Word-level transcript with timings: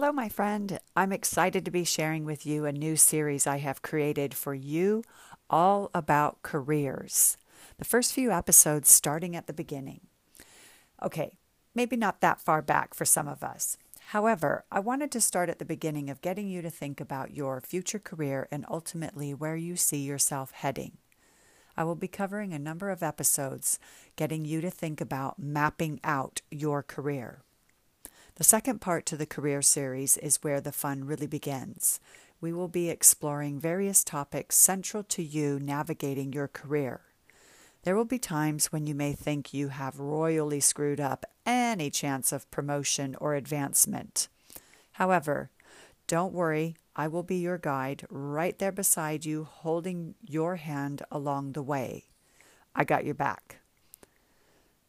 Hello, 0.00 0.12
my 0.12 0.28
friend. 0.28 0.78
I'm 0.94 1.10
excited 1.10 1.64
to 1.64 1.72
be 1.72 1.82
sharing 1.82 2.24
with 2.24 2.46
you 2.46 2.64
a 2.64 2.70
new 2.70 2.94
series 2.94 3.48
I 3.48 3.58
have 3.58 3.82
created 3.82 4.32
for 4.32 4.54
you 4.54 5.02
all 5.50 5.90
about 5.92 6.40
careers. 6.42 7.36
The 7.78 7.84
first 7.84 8.12
few 8.12 8.30
episodes 8.30 8.88
starting 8.88 9.34
at 9.34 9.48
the 9.48 9.52
beginning. 9.52 10.02
Okay, 11.02 11.32
maybe 11.74 11.96
not 11.96 12.20
that 12.20 12.40
far 12.40 12.62
back 12.62 12.94
for 12.94 13.04
some 13.04 13.26
of 13.26 13.42
us. 13.42 13.76
However, 14.10 14.64
I 14.70 14.78
wanted 14.78 15.10
to 15.10 15.20
start 15.20 15.50
at 15.50 15.58
the 15.58 15.64
beginning 15.64 16.10
of 16.10 16.22
getting 16.22 16.46
you 16.46 16.62
to 16.62 16.70
think 16.70 17.00
about 17.00 17.34
your 17.34 17.60
future 17.60 17.98
career 17.98 18.46
and 18.52 18.64
ultimately 18.70 19.34
where 19.34 19.56
you 19.56 19.74
see 19.74 20.04
yourself 20.04 20.52
heading. 20.52 20.98
I 21.76 21.82
will 21.82 21.96
be 21.96 22.06
covering 22.06 22.52
a 22.52 22.58
number 22.60 22.90
of 22.90 23.02
episodes 23.02 23.80
getting 24.14 24.44
you 24.44 24.60
to 24.60 24.70
think 24.70 25.00
about 25.00 25.40
mapping 25.40 25.98
out 26.04 26.40
your 26.52 26.84
career. 26.84 27.42
The 28.38 28.44
second 28.44 28.80
part 28.80 29.04
to 29.06 29.16
the 29.16 29.26
career 29.26 29.62
series 29.62 30.16
is 30.16 30.44
where 30.44 30.60
the 30.60 30.70
fun 30.70 31.04
really 31.04 31.26
begins. 31.26 31.98
We 32.40 32.52
will 32.52 32.68
be 32.68 32.88
exploring 32.88 33.58
various 33.58 34.04
topics 34.04 34.56
central 34.56 35.02
to 35.02 35.24
you 35.24 35.58
navigating 35.58 36.32
your 36.32 36.46
career. 36.46 37.00
There 37.82 37.96
will 37.96 38.04
be 38.04 38.20
times 38.20 38.66
when 38.66 38.86
you 38.86 38.94
may 38.94 39.12
think 39.12 39.52
you 39.52 39.68
have 39.68 39.98
royally 39.98 40.60
screwed 40.60 41.00
up 41.00 41.26
any 41.44 41.90
chance 41.90 42.30
of 42.30 42.48
promotion 42.52 43.16
or 43.16 43.34
advancement. 43.34 44.28
However, 44.92 45.50
don't 46.06 46.32
worry, 46.32 46.76
I 46.94 47.08
will 47.08 47.24
be 47.24 47.38
your 47.38 47.58
guide 47.58 48.06
right 48.08 48.56
there 48.56 48.70
beside 48.70 49.24
you, 49.24 49.48
holding 49.50 50.14
your 50.24 50.54
hand 50.56 51.02
along 51.10 51.54
the 51.54 51.62
way. 51.62 52.04
I 52.72 52.84
got 52.84 53.04
your 53.04 53.14
back. 53.14 53.56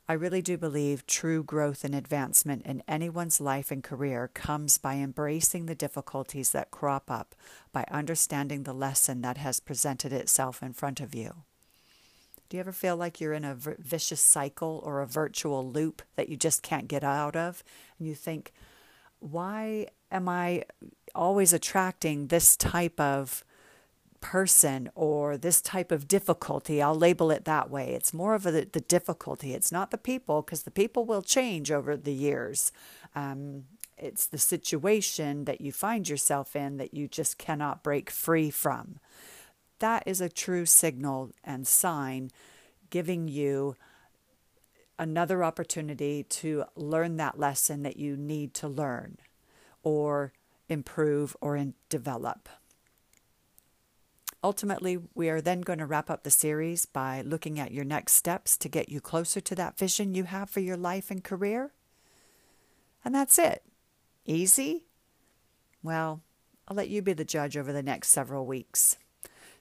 I 0.10 0.14
really 0.14 0.42
do 0.42 0.58
believe 0.58 1.06
true 1.06 1.44
growth 1.44 1.84
and 1.84 1.94
advancement 1.94 2.66
in 2.66 2.82
anyone's 2.88 3.40
life 3.40 3.70
and 3.70 3.84
career 3.84 4.32
comes 4.34 4.80
by 4.80 4.96
embracing 4.96 5.68
the 5.68 5.76
difficulties 5.76 6.52
that 6.52 6.72
crop 6.72 7.12
up, 7.12 7.36
by 7.72 7.86
understanding 7.92 8.64
the 8.64 8.74
lesson 8.74 9.22
that 9.22 9.38
has 9.38 9.60
presented 9.60 10.12
itself 10.12 10.64
in 10.64 10.74
front 10.74 11.00
of 11.00 11.14
you. 11.14 11.44
Do 12.50 12.58
you 12.58 12.62
ever 12.62 12.72
feel 12.72 12.98
like 12.98 13.22
you're 13.22 13.34
in 13.34 13.46
a 13.46 13.54
vicious 13.54 14.20
cycle 14.20 14.82
or 14.84 15.02
a 15.02 15.06
virtual 15.06 15.70
loop 15.70 16.02
that 16.16 16.28
you 16.28 16.38
just 16.38 16.64
can't 16.64 16.88
get 16.88 17.04
out 17.04 17.36
of? 17.36 17.64
And 18.00 18.08
you 18.08 18.16
think, 18.16 18.52
why 19.20 19.90
am 20.12 20.28
I 20.28 20.64
always 21.14 21.54
attracting 21.54 22.28
this 22.28 22.58
type 22.58 23.00
of 23.00 23.44
person 24.22 24.90
or 24.96 25.38
this 25.38 25.62
type 25.62 25.92
of 25.92 26.08
difficulty. 26.08 26.82
I'll 26.82 26.96
label 26.96 27.32
it 27.32 27.46
that 27.46 27.70
way. 27.70 27.94
It's 27.94 28.14
more 28.14 28.36
of 28.36 28.46
a, 28.46 28.52
the 28.66 28.82
difficulty. 28.82 29.54
It's 29.54 29.72
not 29.72 29.92
the 29.92 29.98
people 29.98 30.42
because 30.42 30.64
the 30.64 30.72
people 30.72 31.06
will 31.06 31.22
change 31.22 31.72
over 31.72 31.96
the 31.96 32.14
years. 32.14 32.72
Um, 33.16 33.66
it's 33.98 34.26
the 34.26 34.38
situation 34.38 35.46
that 35.46 35.62
you 35.62 35.72
find 35.72 36.08
yourself 36.08 36.56
in 36.56 36.78
that 36.78 36.94
you 36.94 37.08
just 37.08 37.38
cannot 37.38 37.84
break 37.84 38.10
free 38.10 38.50
from. 38.50 39.00
That 39.80 40.04
is 40.06 40.22
a 40.22 40.30
true 40.30 40.66
signal 40.66 41.32
and 41.44 41.68
sign 41.68 42.32
giving 42.90 43.28
you 43.28 43.76
another 44.98 45.44
opportunity 45.44 46.24
to 46.24 46.66
learn 46.76 47.18
that 47.18 47.40
lesson 47.40 47.84
that 47.84 47.98
you 47.98 48.18
need 48.18 48.54
to 48.54 48.68
learn 48.68 49.18
or 49.82 50.34
improve 50.68 51.36
or 51.40 51.64
develop. 51.88 52.50
Ultimately, 54.44 54.98
we 55.14 55.30
are 55.30 55.42
then 55.42 55.62
going 55.62 55.80
to 55.80 55.86
wrap 55.86 56.10
up 56.10 56.24
the 56.24 56.32
series 56.32 56.86
by 56.86 57.22
looking 57.22 57.60
at 57.60 57.74
your 57.74 57.84
next 57.84 58.14
steps 58.14 58.58
to 58.58 58.70
get 58.70 58.88
you 58.88 59.02
closer 59.02 59.42
to 59.42 59.56
that 59.56 59.78
vision 59.78 60.16
you 60.16 60.24
have 60.24 60.50
for 60.50 60.62
your 60.62 60.78
life 60.78 61.12
and 61.12 61.24
career. 61.24 61.74
And 63.04 63.14
that's 63.14 63.38
it. 63.38 63.64
Easy? 64.26 64.86
Well, 65.84 66.22
I'll 66.68 66.78
let 66.78 66.90
you 66.90 67.02
be 67.02 67.14
the 67.14 67.26
judge 67.26 67.58
over 67.58 67.74
the 67.74 67.84
next 67.84 68.10
several 68.10 68.46
weeks. 68.46 68.98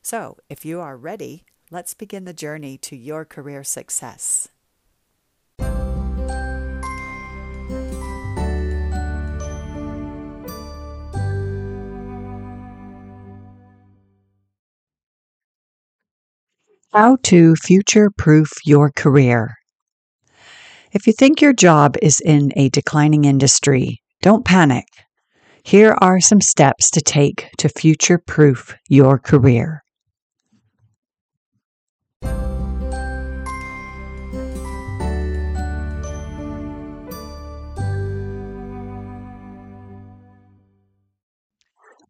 So, 0.01 0.39
if 0.49 0.65
you 0.65 0.81
are 0.81 0.97
ready, 0.97 1.45
let's 1.71 1.95
begin 1.95 2.25
the 2.25 2.33
journey 2.33 2.79
to 2.79 2.97
your 2.97 3.25
career 3.25 3.65
success. 3.65 4.49
How 16.95 17.19
to 17.25 17.55
future 17.55 18.09
proof 18.17 18.51
your 18.65 18.91
career. 18.91 19.57
If 20.91 21.07
you 21.07 21.13
think 21.13 21.43
your 21.43 21.53
job 21.53 21.97
is 22.01 22.19
in 22.25 22.51
a 22.57 22.71
declining 22.71 23.27
industry, 23.27 24.01
don't 24.23 24.43
panic. 24.43 24.87
Here 25.63 25.99
are 26.01 26.19
some 26.19 26.41
steps 26.41 26.91
to 26.93 27.03
take 27.03 27.51
to 27.59 27.69
future 27.69 28.17
proof 28.17 28.75
your 28.89 29.19
career. 29.19 29.83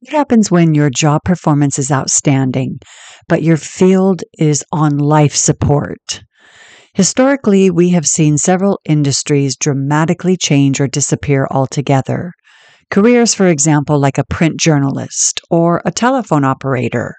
What 0.08 0.16
happens 0.16 0.50
when 0.50 0.72
your 0.72 0.88
job 0.88 1.20
performance 1.22 1.78
is 1.78 1.92
outstanding, 1.92 2.78
but 3.28 3.42
your 3.42 3.58
field 3.58 4.22
is 4.38 4.64
on 4.72 4.96
life 4.96 5.34
support? 5.34 6.22
Historically, 6.94 7.68
we 7.68 7.90
have 7.90 8.06
seen 8.06 8.38
several 8.38 8.80
industries 8.86 9.54
dramatically 9.54 10.38
change 10.38 10.80
or 10.80 10.88
disappear 10.88 11.46
altogether. 11.50 12.32
Careers, 12.90 13.34
for 13.34 13.48
example, 13.48 14.00
like 14.00 14.16
a 14.16 14.24
print 14.30 14.58
journalist 14.58 15.42
or 15.50 15.82
a 15.84 15.92
telephone 15.92 16.42
operator, 16.42 17.14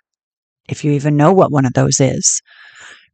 if 0.67 0.83
you 0.83 0.91
even 0.93 1.15
know 1.15 1.31
what 1.31 1.51
one 1.51 1.67
of 1.67 1.73
those 1.73 1.99
is, 1.99 2.41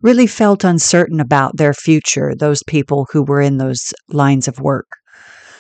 really 0.02 0.26
felt 0.26 0.64
uncertain 0.64 1.20
about 1.20 1.58
their 1.58 1.74
future, 1.74 2.34
those 2.34 2.64
people 2.66 3.08
who 3.12 3.24
were 3.24 3.42
in 3.42 3.58
those 3.58 3.94
lines 4.08 4.48
of 4.48 4.62
work. 4.62 4.88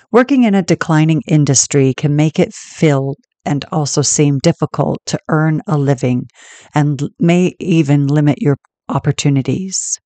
Working 0.09 0.43
in 0.43 0.55
a 0.55 0.63
declining 0.63 1.21
industry 1.27 1.93
can 1.93 2.15
make 2.15 2.39
it 2.39 2.53
feel 2.53 3.15
and 3.45 3.65
also 3.71 4.01
seem 4.01 4.39
difficult 4.39 4.99
to 5.05 5.19
earn 5.29 5.61
a 5.67 5.77
living 5.77 6.27
and 6.73 7.09
may 7.19 7.53
even 7.59 8.07
limit 8.07 8.41
your 8.41 8.57
opportunities. 8.89 9.99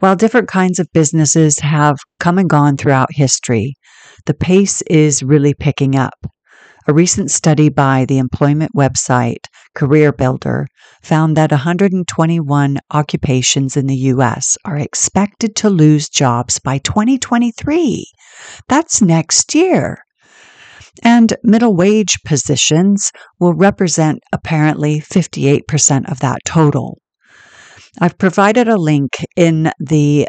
While 0.00 0.16
different 0.16 0.48
kinds 0.48 0.78
of 0.78 0.92
businesses 0.92 1.60
have 1.60 1.96
come 2.20 2.38
and 2.38 2.50
gone 2.50 2.76
throughout 2.76 3.12
history, 3.12 3.74
the 4.26 4.34
pace 4.34 4.82
is 4.82 5.22
really 5.22 5.54
picking 5.54 5.96
up. 5.96 6.26
A 6.86 6.92
recent 6.92 7.30
study 7.30 7.70
by 7.70 8.04
the 8.04 8.18
employment 8.18 8.72
website 8.76 9.46
Career 9.74 10.12
Builder 10.12 10.66
found 11.02 11.36
that 11.36 11.50
121 11.50 12.78
occupations 12.90 13.76
in 13.76 13.86
the 13.86 13.96
U.S. 14.12 14.58
are 14.66 14.76
expected 14.76 15.56
to 15.56 15.70
lose 15.70 16.10
jobs 16.10 16.58
by 16.58 16.78
2023. 16.78 18.04
That's 18.68 19.00
next 19.00 19.54
year. 19.54 19.98
And 21.02 21.34
middle 21.42 21.74
wage 21.74 22.16
positions 22.24 23.10
will 23.40 23.54
represent 23.54 24.20
apparently 24.32 25.00
58% 25.00 26.10
of 26.10 26.20
that 26.20 26.38
total. 26.46 26.98
I've 28.00 28.18
provided 28.18 28.68
a 28.68 28.76
link 28.76 29.10
in 29.36 29.70
the 29.78 30.28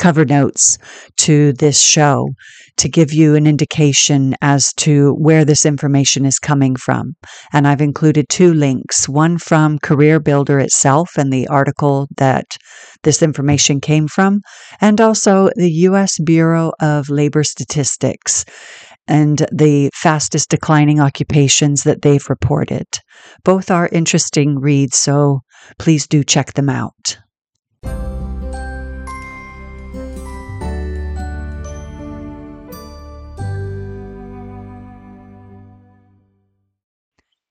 cover 0.00 0.24
notes 0.24 0.78
to 1.18 1.52
this 1.52 1.80
show 1.80 2.30
to 2.78 2.88
give 2.88 3.12
you 3.12 3.34
an 3.34 3.46
indication 3.46 4.34
as 4.40 4.72
to 4.72 5.12
where 5.18 5.44
this 5.44 5.66
information 5.66 6.24
is 6.24 6.38
coming 6.38 6.74
from. 6.74 7.12
And 7.52 7.68
I've 7.68 7.82
included 7.82 8.26
two 8.28 8.54
links 8.54 9.08
one 9.08 9.36
from 9.36 9.78
Career 9.78 10.18
Builder 10.18 10.58
itself 10.58 11.10
and 11.18 11.30
the 11.30 11.46
article 11.48 12.08
that 12.16 12.46
this 13.02 13.22
information 13.22 13.80
came 13.80 14.08
from, 14.08 14.40
and 14.80 15.00
also 15.00 15.50
the 15.56 15.70
U.S. 15.88 16.18
Bureau 16.24 16.72
of 16.80 17.10
Labor 17.10 17.44
Statistics 17.44 18.44
and 19.10 19.44
the 19.52 19.90
fastest 19.92 20.48
declining 20.48 21.00
occupations 21.00 21.82
that 21.82 22.02
they've 22.02 22.30
reported. 22.30 22.86
Both 23.44 23.70
are 23.70 23.88
interesting 23.90 24.58
reads, 24.58 24.96
so 24.96 25.40
please 25.78 26.06
do 26.06 26.24
check 26.24 26.54
them 26.54 26.70
out. 26.70 27.18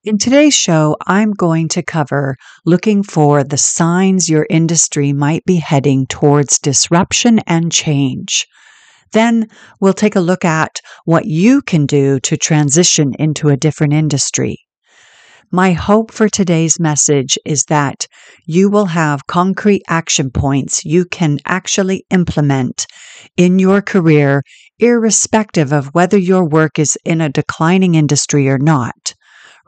In 0.01 0.17
today's 0.17 0.55
show, 0.55 0.95
I'm 1.05 1.33
going 1.33 1.67
to 1.69 1.83
cover 1.83 2.37
looking 2.65 3.03
for 3.03 3.43
the 3.43 3.57
signs 3.57 4.29
your 4.29 4.47
industry 4.49 5.11
might 5.11 5.43
be 5.43 5.57
heading 5.57 6.07
towards 6.07 6.57
disruption 6.57 7.39
and 7.39 7.69
change. 7.69 8.47
Then 9.11 9.47
we'll 9.79 9.93
take 9.93 10.15
a 10.15 10.21
look 10.21 10.45
at 10.45 10.81
what 11.05 11.25
you 11.25 11.61
can 11.61 11.85
do 11.85 12.19
to 12.21 12.37
transition 12.37 13.13
into 13.17 13.49
a 13.49 13.57
different 13.57 13.93
industry. 13.93 14.57
My 15.51 15.71
hope 15.71 16.11
for 16.11 16.29
today's 16.29 16.79
message 16.79 17.35
is 17.43 17.63
that 17.69 18.05
you 18.45 18.69
will 18.69 18.85
have 18.85 19.25
concrete 19.25 19.81
action 19.87 20.29
points 20.29 20.85
you 20.85 21.05
can 21.05 21.39
actually 21.43 22.05
implement 22.11 22.85
in 23.35 23.57
your 23.57 23.81
career 23.81 24.43
irrespective 24.77 25.73
of 25.73 25.87
whether 25.87 26.19
your 26.19 26.47
work 26.47 26.77
is 26.77 26.95
in 27.03 27.19
a 27.19 27.29
declining 27.29 27.95
industry 27.95 28.47
or 28.47 28.59
not. 28.59 29.15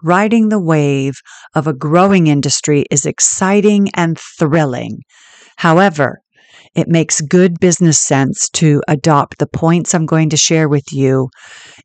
Riding 0.03 0.49
the 0.49 0.61
wave 0.61 1.15
of 1.55 1.65
a 1.65 1.73
growing 1.73 2.27
industry 2.27 2.85
is 2.91 3.07
exciting 3.07 3.89
and 3.95 4.19
thrilling. 4.19 5.01
However, 5.57 6.21
it 6.75 6.87
makes 6.87 7.21
good 7.21 7.59
business 7.59 7.99
sense 7.99 8.49
to 8.49 8.81
adopt 8.87 9.37
the 9.39 9.47
points 9.47 9.93
I'm 9.93 10.05
going 10.05 10.29
to 10.29 10.37
share 10.37 10.69
with 10.69 10.91
you 10.91 11.29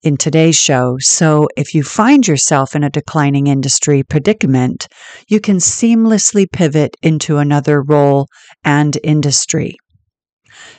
in 0.02 0.16
today's 0.16 0.56
show. 0.56 0.96
So, 1.00 1.48
if 1.56 1.74
you 1.74 1.82
find 1.82 2.26
yourself 2.26 2.76
in 2.76 2.84
a 2.84 2.90
declining 2.90 3.48
industry 3.48 4.02
predicament, 4.02 4.86
you 5.28 5.40
can 5.40 5.56
seamlessly 5.56 6.46
pivot 6.50 6.96
into 7.02 7.38
another 7.38 7.82
role 7.82 8.28
and 8.64 8.96
industry. 9.02 9.76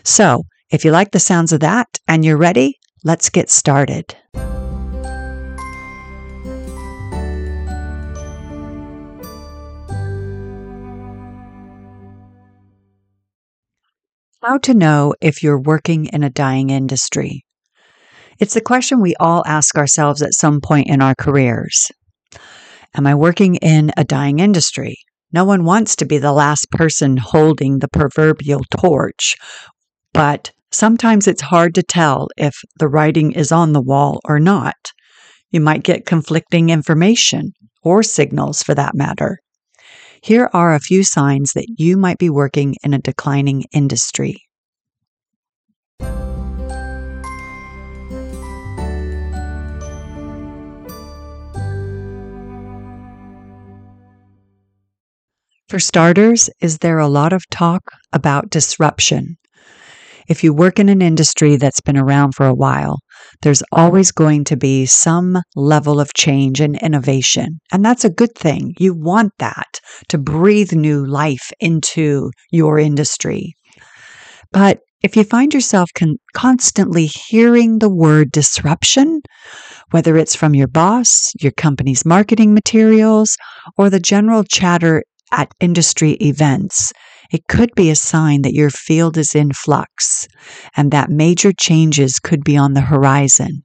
So, 0.03 0.43
if 0.71 0.85
you 0.85 0.91
like 0.91 1.11
the 1.11 1.19
sounds 1.19 1.51
of 1.51 1.59
that 1.61 1.87
and 2.07 2.23
you're 2.23 2.37
ready, 2.37 2.75
let's 3.03 3.29
get 3.29 3.49
started. 3.49 4.15
How 14.43 14.59
to 14.59 14.75
know 14.75 15.15
if 15.19 15.41
you're 15.41 15.59
working 15.59 16.05
in 16.13 16.23
a 16.23 16.29
dying 16.29 16.69
industry. 16.69 17.43
It's 18.39 18.53
the 18.53 18.61
question 18.61 19.01
we 19.01 19.15
all 19.19 19.43
ask 19.47 19.75
ourselves 19.75 20.21
at 20.21 20.35
some 20.35 20.61
point 20.61 20.89
in 20.89 21.01
our 21.01 21.15
careers. 21.15 21.89
Am 22.95 23.07
I 23.07 23.15
working 23.15 23.55
in 23.55 23.91
a 23.97 24.03
dying 24.03 24.37
industry? 24.37 24.95
No 25.33 25.43
one 25.43 25.65
wants 25.65 25.95
to 25.95 26.05
be 26.05 26.19
the 26.19 26.33
last 26.33 26.69
person 26.69 27.17
holding 27.17 27.79
the 27.79 27.87
proverbial 27.87 28.61
torch, 28.79 29.35
but 30.13 30.51
sometimes 30.71 31.27
it's 31.27 31.41
hard 31.41 31.73
to 31.73 31.81
tell 31.81 32.27
if 32.37 32.55
the 32.77 32.87
writing 32.87 33.31
is 33.31 33.51
on 33.51 33.73
the 33.73 33.81
wall 33.81 34.21
or 34.23 34.39
not. 34.39 34.75
You 35.49 35.61
might 35.61 35.83
get 35.83 36.05
conflicting 36.05 36.69
information, 36.69 37.53
or 37.81 38.03
signals 38.03 38.61
for 38.61 38.75
that 38.75 38.93
matter. 38.93 39.39
Here 40.21 40.49
are 40.53 40.73
a 40.73 40.79
few 40.79 41.03
signs 41.03 41.53
that 41.53 41.67
you 41.77 41.97
might 41.97 42.17
be 42.17 42.29
working 42.29 42.75
in 42.83 42.93
a 42.93 42.99
declining 42.99 43.65
industry. 43.71 44.41
For 55.69 55.79
starters, 55.79 56.49
is 56.61 56.77
there 56.77 56.97
a 56.97 57.09
lot 57.09 57.33
of 57.33 57.47
talk 57.49 57.83
about 58.13 58.49
disruption? 58.49 59.37
If 60.29 60.43
you 60.43 60.53
work 60.53 60.79
in 60.79 60.89
an 60.89 61.01
industry 61.01 61.57
that's 61.57 61.81
been 61.81 61.97
around 61.97 62.35
for 62.35 62.45
a 62.45 62.53
while, 62.53 62.99
there's 63.41 63.63
always 63.71 64.11
going 64.11 64.43
to 64.45 64.57
be 64.57 64.85
some 64.85 65.37
level 65.55 65.99
of 65.99 66.13
change 66.13 66.59
and 66.59 66.77
innovation. 66.81 67.59
And 67.71 67.83
that's 67.83 68.05
a 68.05 68.09
good 68.09 68.35
thing. 68.35 68.73
You 68.79 68.93
want 68.93 69.33
that 69.39 69.79
to 70.09 70.17
breathe 70.17 70.73
new 70.73 71.05
life 71.05 71.51
into 71.59 72.31
your 72.51 72.79
industry. 72.79 73.55
But 74.51 74.79
if 75.03 75.15
you 75.15 75.23
find 75.23 75.53
yourself 75.53 75.89
con- 75.95 76.17
constantly 76.33 77.05
hearing 77.05 77.79
the 77.79 77.89
word 77.89 78.31
disruption, 78.31 79.21
whether 79.91 80.17
it's 80.17 80.35
from 80.35 80.55
your 80.55 80.67
boss, 80.67 81.31
your 81.39 81.51
company's 81.51 82.05
marketing 82.05 82.53
materials, 82.53 83.37
or 83.77 83.89
the 83.89 83.99
general 83.99 84.43
chatter 84.43 85.03
at 85.31 85.51
industry 85.59 86.13
events, 86.13 86.91
it 87.31 87.47
could 87.47 87.73
be 87.75 87.89
a 87.89 87.95
sign 87.95 88.41
that 88.43 88.53
your 88.53 88.69
field 88.69 89.17
is 89.17 89.35
in 89.35 89.51
flux 89.53 90.27
and 90.75 90.91
that 90.91 91.09
major 91.09 91.51
changes 91.51 92.19
could 92.19 92.43
be 92.43 92.57
on 92.57 92.73
the 92.73 92.81
horizon. 92.81 93.63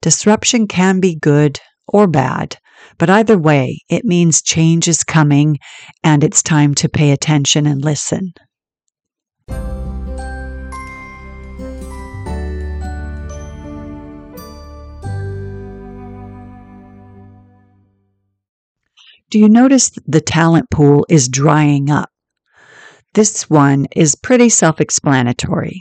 Disruption 0.00 0.66
can 0.66 1.00
be 1.00 1.14
good 1.14 1.60
or 1.88 2.06
bad, 2.06 2.56
but 2.98 3.10
either 3.10 3.38
way, 3.38 3.80
it 3.88 4.04
means 4.04 4.42
change 4.42 4.88
is 4.88 5.04
coming 5.04 5.58
and 6.02 6.24
it's 6.24 6.42
time 6.42 6.74
to 6.76 6.88
pay 6.88 7.10
attention 7.10 7.66
and 7.66 7.84
listen. 7.84 8.32
Do 19.28 19.40
you 19.40 19.48
notice 19.48 19.90
the 20.06 20.20
talent 20.20 20.70
pool 20.70 21.04
is 21.08 21.28
drying 21.28 21.90
up? 21.90 22.10
This 23.14 23.48
one 23.48 23.86
is 23.94 24.14
pretty 24.14 24.48
self 24.48 24.80
explanatory. 24.80 25.80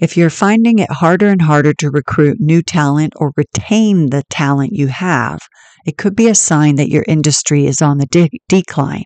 If 0.00 0.16
you're 0.16 0.30
finding 0.30 0.78
it 0.78 0.90
harder 0.90 1.28
and 1.28 1.42
harder 1.42 1.74
to 1.74 1.90
recruit 1.90 2.38
new 2.40 2.62
talent 2.62 3.12
or 3.16 3.32
retain 3.36 4.10
the 4.10 4.22
talent 4.30 4.72
you 4.72 4.86
have, 4.88 5.40
it 5.86 5.96
could 5.96 6.16
be 6.16 6.28
a 6.28 6.34
sign 6.34 6.76
that 6.76 6.90
your 6.90 7.04
industry 7.06 7.66
is 7.66 7.82
on 7.82 7.98
the 7.98 8.06
de- 8.06 8.40
decline. 8.48 9.04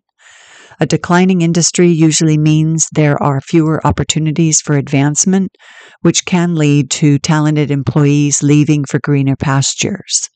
A 0.80 0.86
declining 0.86 1.42
industry 1.42 1.88
usually 1.88 2.38
means 2.38 2.88
there 2.92 3.22
are 3.22 3.40
fewer 3.40 3.84
opportunities 3.86 4.60
for 4.60 4.76
advancement, 4.76 5.52
which 6.00 6.24
can 6.24 6.54
lead 6.56 6.90
to 6.92 7.18
talented 7.18 7.70
employees 7.70 8.42
leaving 8.42 8.84
for 8.84 8.98
greener 9.00 9.36
pastures. 9.36 10.28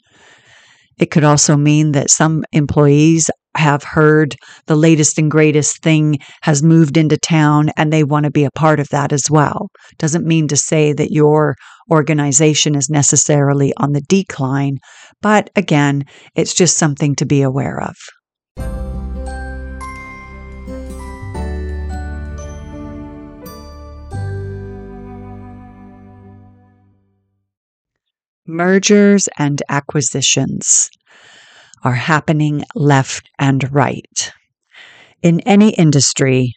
It 0.98 1.10
could 1.10 1.24
also 1.24 1.56
mean 1.56 1.92
that 1.92 2.10
some 2.10 2.44
employees 2.52 3.28
have 3.58 3.82
heard 3.82 4.36
the 4.66 4.76
latest 4.76 5.18
and 5.18 5.30
greatest 5.30 5.82
thing 5.82 6.18
has 6.42 6.62
moved 6.62 6.96
into 6.96 7.16
town 7.16 7.70
and 7.76 7.92
they 7.92 8.04
want 8.04 8.24
to 8.24 8.30
be 8.30 8.44
a 8.44 8.50
part 8.50 8.80
of 8.80 8.88
that 8.88 9.12
as 9.12 9.30
well. 9.30 9.68
Doesn't 9.98 10.26
mean 10.26 10.48
to 10.48 10.56
say 10.56 10.92
that 10.92 11.12
your 11.12 11.56
organization 11.90 12.74
is 12.74 12.90
necessarily 12.90 13.72
on 13.76 13.92
the 13.92 14.00
decline, 14.02 14.78
but 15.22 15.50
again, 15.56 16.04
it's 16.34 16.54
just 16.54 16.78
something 16.78 17.14
to 17.16 17.26
be 17.26 17.42
aware 17.42 17.80
of. 17.80 17.96
mergers 28.46 29.28
and 29.38 29.62
acquisitions 29.68 30.88
are 31.84 31.94
happening 31.94 32.64
left 32.74 33.28
and 33.38 33.72
right. 33.72 34.32
In 35.22 35.40
any 35.40 35.70
industry, 35.70 36.52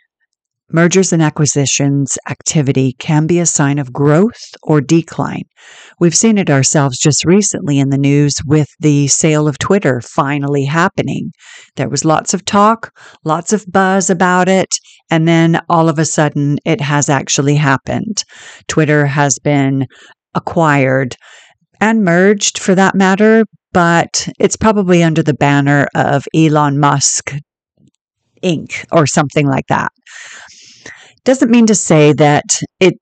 mergers 0.71 1.11
and 1.11 1.21
acquisitions 1.21 2.17
activity 2.29 2.95
can 2.99 3.25
be 3.25 3.39
a 3.39 3.45
sign 3.45 3.79
of 3.79 3.91
growth 3.91 4.53
or 4.61 4.81
decline. 4.81 5.43
We've 5.99 6.15
seen 6.15 6.37
it 6.37 6.49
ourselves 6.49 6.97
just 6.99 7.25
recently 7.25 7.79
in 7.79 7.89
the 7.89 7.97
news 7.97 8.35
with 8.45 8.67
the 8.79 9.07
sale 9.07 9.47
of 9.47 9.57
Twitter 9.57 10.01
finally 10.01 10.65
happening. 10.65 11.31
There 11.75 11.89
was 11.89 12.05
lots 12.05 12.33
of 12.33 12.45
talk, 12.45 12.91
lots 13.23 13.53
of 13.53 13.65
buzz 13.71 14.09
about 14.09 14.47
it, 14.47 14.69
and 15.09 15.27
then 15.27 15.59
all 15.69 15.89
of 15.89 15.99
a 15.99 16.05
sudden 16.05 16.59
it 16.65 16.81
has 16.81 17.09
actually 17.09 17.55
happened. 17.55 18.23
Twitter 18.67 19.05
has 19.05 19.39
been 19.39 19.87
acquired 20.35 21.15
and 21.81 22.03
merged 22.03 22.59
for 22.59 22.75
that 22.75 22.95
matter, 22.95 23.45
but 23.71 24.27
it's 24.39 24.55
probably 24.55 25.03
under 25.03 25.23
the 25.23 25.33
banner 25.33 25.87
of 25.95 26.25
Elon 26.35 26.79
Musk 26.79 27.33
Inc. 28.43 28.85
or 28.91 29.05
something 29.05 29.47
like 29.47 29.67
that. 29.67 29.91
Doesn't 31.23 31.51
mean 31.51 31.67
to 31.67 31.75
say 31.75 32.13
that 32.13 32.45
it 32.79 32.95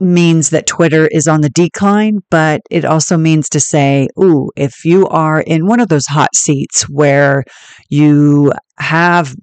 means 0.00 0.50
that 0.50 0.66
Twitter 0.66 1.06
is 1.06 1.28
on 1.28 1.40
the 1.40 1.50
decline, 1.50 2.18
but 2.30 2.60
it 2.70 2.84
also 2.84 3.16
means 3.16 3.48
to 3.50 3.60
say, 3.60 4.08
ooh, 4.20 4.50
if 4.56 4.84
you 4.84 5.06
are 5.08 5.40
in 5.40 5.66
one 5.66 5.80
of 5.80 5.88
those 5.88 6.06
hot 6.06 6.34
seats 6.34 6.82
where 6.88 7.44
you 7.88 8.52
have 8.78 9.34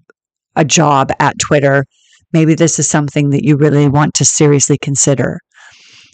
a 0.55 0.65
job 0.65 1.11
at 1.19 1.39
Twitter, 1.39 1.85
maybe 2.33 2.55
this 2.55 2.77
is 2.77 2.89
something 2.89 3.29
that 3.29 3.43
you 3.43 3.55
really 3.55 3.87
want 3.87 4.13
to 4.15 4.25
seriously 4.25 4.77
consider. 4.81 5.39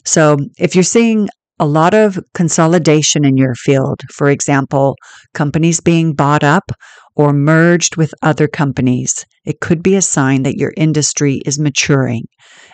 So, 0.05 0.37
if 0.59 0.75
you're 0.75 0.83
seeing 0.83 1.27
a 1.59 1.65
lot 1.65 1.93
of 1.93 2.19
consolidation 2.33 3.23
in 3.23 3.37
your 3.37 3.55
field. 3.55 4.01
For 4.13 4.29
example, 4.29 4.95
companies 5.33 5.79
being 5.79 6.13
bought 6.13 6.43
up 6.43 6.71
or 7.15 7.31
merged 7.31 7.95
with 7.95 8.13
other 8.21 8.47
companies. 8.47 9.25
It 9.45 9.61
could 9.61 9.81
be 9.81 9.95
a 9.95 10.01
sign 10.01 10.43
that 10.43 10.57
your 10.57 10.73
industry 10.75 11.41
is 11.45 11.57
maturing 11.57 12.23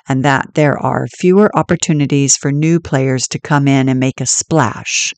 and 0.10 0.26
that 0.26 0.56
there 0.56 0.78
are 0.80 1.06
fewer 1.20 1.52
opportunities 1.56 2.36
for 2.36 2.52
new 2.52 2.80
players 2.80 3.28
to 3.30 3.40
come 3.40 3.68
in 3.68 3.88
and 3.88 4.00
make 4.00 4.20
a 4.20 4.26
splash. 4.26 5.14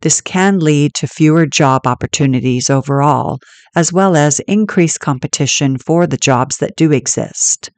This 0.00 0.20
can 0.20 0.58
lead 0.58 0.94
to 0.94 1.06
fewer 1.06 1.46
job 1.46 1.86
opportunities 1.86 2.70
overall, 2.70 3.38
as 3.74 3.92
well 3.92 4.16
as 4.16 4.40
increased 4.40 5.00
competition 5.00 5.76
for 5.78 6.06
the 6.06 6.16
jobs 6.16 6.58
that 6.58 6.76
do 6.76 6.92
exist. 6.92 7.70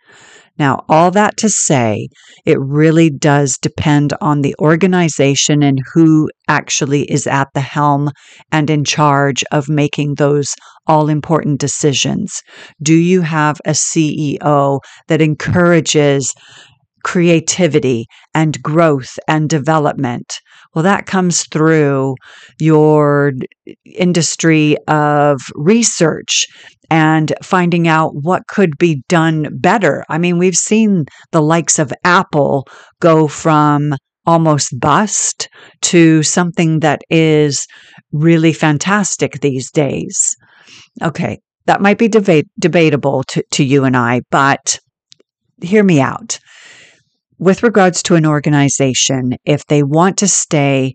Now, 0.58 0.84
all 0.88 1.10
that 1.12 1.36
to 1.38 1.48
say, 1.48 2.08
it 2.44 2.58
really 2.60 3.10
does 3.10 3.56
depend 3.60 4.12
on 4.20 4.40
the 4.40 4.54
organization 4.58 5.62
and 5.62 5.78
who 5.94 6.28
actually 6.48 7.02
is 7.10 7.26
at 7.26 7.48
the 7.54 7.60
helm 7.60 8.10
and 8.50 8.68
in 8.70 8.84
charge 8.84 9.44
of 9.52 9.68
making 9.68 10.14
those 10.14 10.54
all 10.86 11.08
important 11.08 11.60
decisions. 11.60 12.42
Do 12.82 12.94
you 12.94 13.20
have 13.20 13.60
a 13.64 13.70
CEO 13.70 14.80
that 15.08 15.20
encourages 15.20 16.34
creativity 17.08 18.04
and 18.34 18.62
growth 18.62 19.18
and 19.26 19.48
development. 19.48 20.40
Well, 20.74 20.82
that 20.82 21.06
comes 21.06 21.46
through 21.46 22.16
your 22.60 23.32
industry 23.86 24.76
of 24.88 25.40
research 25.54 26.46
and 26.90 27.32
finding 27.42 27.88
out 27.88 28.10
what 28.12 28.46
could 28.46 28.76
be 28.76 29.02
done 29.08 29.48
better. 29.52 30.04
I 30.10 30.18
mean, 30.18 30.36
we've 30.36 30.54
seen 30.54 31.06
the 31.32 31.40
likes 31.40 31.78
of 31.78 31.94
Apple 32.04 32.68
go 33.00 33.26
from 33.26 33.94
almost 34.26 34.78
bust 34.78 35.48
to 35.80 36.22
something 36.22 36.80
that 36.80 37.00
is 37.08 37.66
really 38.12 38.52
fantastic 38.52 39.40
these 39.40 39.70
days. 39.70 40.36
Okay, 41.02 41.38
that 41.64 41.80
might 41.80 41.96
be 41.96 42.08
debate- 42.08 42.50
debatable 42.58 43.22
to, 43.28 43.42
to 43.52 43.64
you 43.64 43.84
and 43.84 43.96
I, 43.96 44.20
but 44.30 44.78
hear 45.62 45.82
me 45.82 46.02
out. 46.02 46.38
With 47.38 47.62
regards 47.62 48.02
to 48.04 48.16
an 48.16 48.26
organization, 48.26 49.35
if 49.45 49.64
they 49.66 49.85
want 49.85 50.18
to 50.18 50.28
stay 50.28 50.95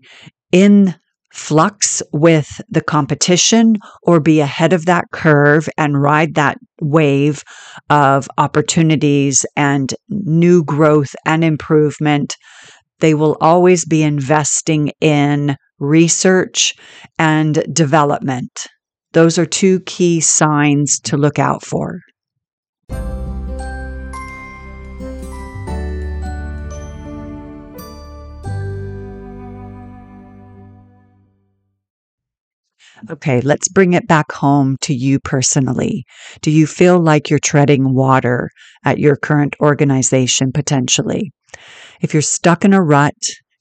in 0.52 0.94
flux 1.32 2.02
with 2.12 2.60
the 2.68 2.82
competition 2.82 3.76
or 4.02 4.20
be 4.20 4.40
ahead 4.40 4.72
of 4.72 4.84
that 4.86 5.06
curve 5.10 5.68
and 5.78 6.00
ride 6.00 6.34
that 6.34 6.58
wave 6.80 7.42
of 7.90 8.28
opportunities 8.38 9.44
and 9.56 9.94
new 10.08 10.62
growth 10.62 11.16
and 11.26 11.42
improvement, 11.42 12.36
they 13.00 13.14
will 13.14 13.36
always 13.40 13.84
be 13.84 14.02
investing 14.02 14.92
in 15.00 15.56
research 15.78 16.74
and 17.18 17.64
development. 17.74 18.66
Those 19.12 19.38
are 19.38 19.46
two 19.46 19.80
key 19.80 20.20
signs 20.20 21.00
to 21.00 21.16
look 21.16 21.38
out 21.38 21.64
for. 21.64 22.00
Okay, 33.10 33.40
let's 33.42 33.68
bring 33.68 33.92
it 33.92 34.06
back 34.08 34.32
home 34.32 34.76
to 34.82 34.94
you 34.94 35.20
personally. 35.20 36.04
Do 36.40 36.50
you 36.50 36.66
feel 36.66 36.98
like 36.98 37.28
you're 37.28 37.38
treading 37.38 37.94
water 37.94 38.50
at 38.84 38.98
your 38.98 39.16
current 39.16 39.54
organization 39.60 40.52
potentially? 40.52 41.32
If 42.00 42.14
you're 42.14 42.22
stuck 42.22 42.64
in 42.64 42.72
a 42.72 42.82
rut, 42.82 43.14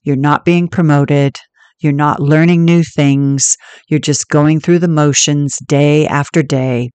you're 0.04 0.16
not 0.16 0.46
being 0.46 0.68
promoted, 0.68 1.38
you're 1.80 1.92
not 1.92 2.22
learning 2.22 2.64
new 2.64 2.84
things, 2.84 3.56
you're 3.90 4.00
just 4.00 4.30
going 4.30 4.60
through 4.60 4.80
the 4.80 4.88
motions 4.88 5.58
day 5.68 6.08
after 6.08 6.42
day, 6.42 6.90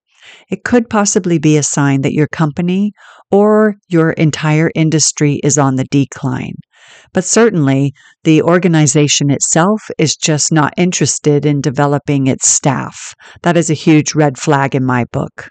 it 0.50 0.64
could 0.64 0.88
possibly 0.90 1.38
be 1.38 1.56
a 1.56 1.62
sign 1.62 2.02
that 2.02 2.12
your 2.12 2.28
company 2.28 2.92
or 3.30 3.74
your 3.88 4.10
entire 4.12 4.70
industry 4.74 5.40
is 5.42 5.58
on 5.58 5.76
the 5.76 5.84
decline. 5.84 6.54
But 7.12 7.24
certainly, 7.24 7.92
the 8.24 8.42
organization 8.42 9.30
itself 9.30 9.90
is 9.98 10.16
just 10.16 10.52
not 10.52 10.74
interested 10.76 11.46
in 11.46 11.60
developing 11.60 12.26
its 12.26 12.48
staff. 12.48 13.14
That 13.42 13.56
is 13.56 13.70
a 13.70 13.74
huge 13.74 14.14
red 14.14 14.38
flag 14.38 14.74
in 14.74 14.84
my 14.84 15.04
book. 15.12 15.50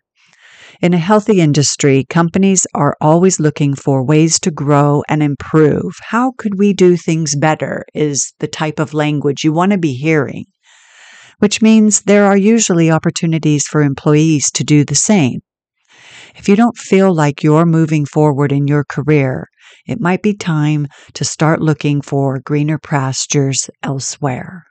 In 0.80 0.94
a 0.94 1.00
healthy 1.00 1.42
industry, 1.42 2.06
companies 2.08 2.68
are 2.76 2.96
always 3.02 3.40
looking 3.40 3.74
for 3.74 4.06
ways 4.06 4.40
to 4.42 4.52
grow 4.52 5.04
and 5.10 5.24
improve. 5.24 5.94
How 6.10 6.34
could 6.38 6.60
we 6.60 6.72
do 6.74 6.96
things 6.96 7.36
better? 7.36 7.84
Is 7.96 8.34
the 8.40 8.48
type 8.48 8.78
of 8.78 8.94
language 8.94 9.44
you 9.44 9.52
want 9.52 9.72
to 9.72 9.80
be 9.80 9.94
hearing, 9.94 10.46
which 11.40 11.64
means 11.64 12.02
there 12.02 12.26
are 12.26 12.38
usually 12.38 12.92
opportunities 12.92 13.66
for 13.66 13.82
employees 13.82 14.52
to 14.52 14.64
do 14.64 14.86
the 14.86 14.96
same. 14.96 15.40
If 16.36 16.48
you 16.48 16.56
don't 16.56 16.78
feel 16.78 17.12
like 17.12 17.42
you're 17.42 17.66
moving 17.66 18.06
forward 18.06 18.52
in 18.52 18.68
your 18.68 18.84
career, 18.84 19.48
it 19.88 20.02
might 20.02 20.22
be 20.22 20.34
time 20.34 20.88
to 21.14 21.26
start 21.26 21.62
looking 21.62 22.02
for 22.02 22.40
greener 22.40 22.78
pastures 22.78 23.70
elsewhere. 23.84 24.66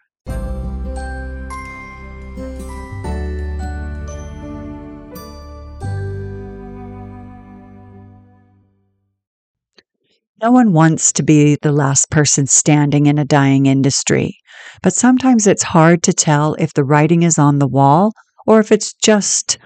No 10.43 10.53
one 10.53 10.75
wants 10.75 11.15
to 11.15 11.23
be 11.23 11.57
the 11.63 11.73
last 11.73 12.11
person 12.11 12.47
standing 12.47 13.07
in 13.07 13.19
a 13.19 13.25
dying 13.25 13.65
industry, 13.65 14.37
but 14.83 14.93
sometimes 14.93 15.47
it's 15.47 15.63
hard 15.63 16.03
to 16.03 16.13
tell 16.13 16.55
if 16.59 16.75
the 16.75 16.85
writing 16.85 17.23
is 17.23 17.39
on 17.39 17.59
the 17.59 17.67
wall 17.67 18.13
or 18.47 18.61
if 18.61 18.71
it's 18.71 18.93
just 18.93 19.57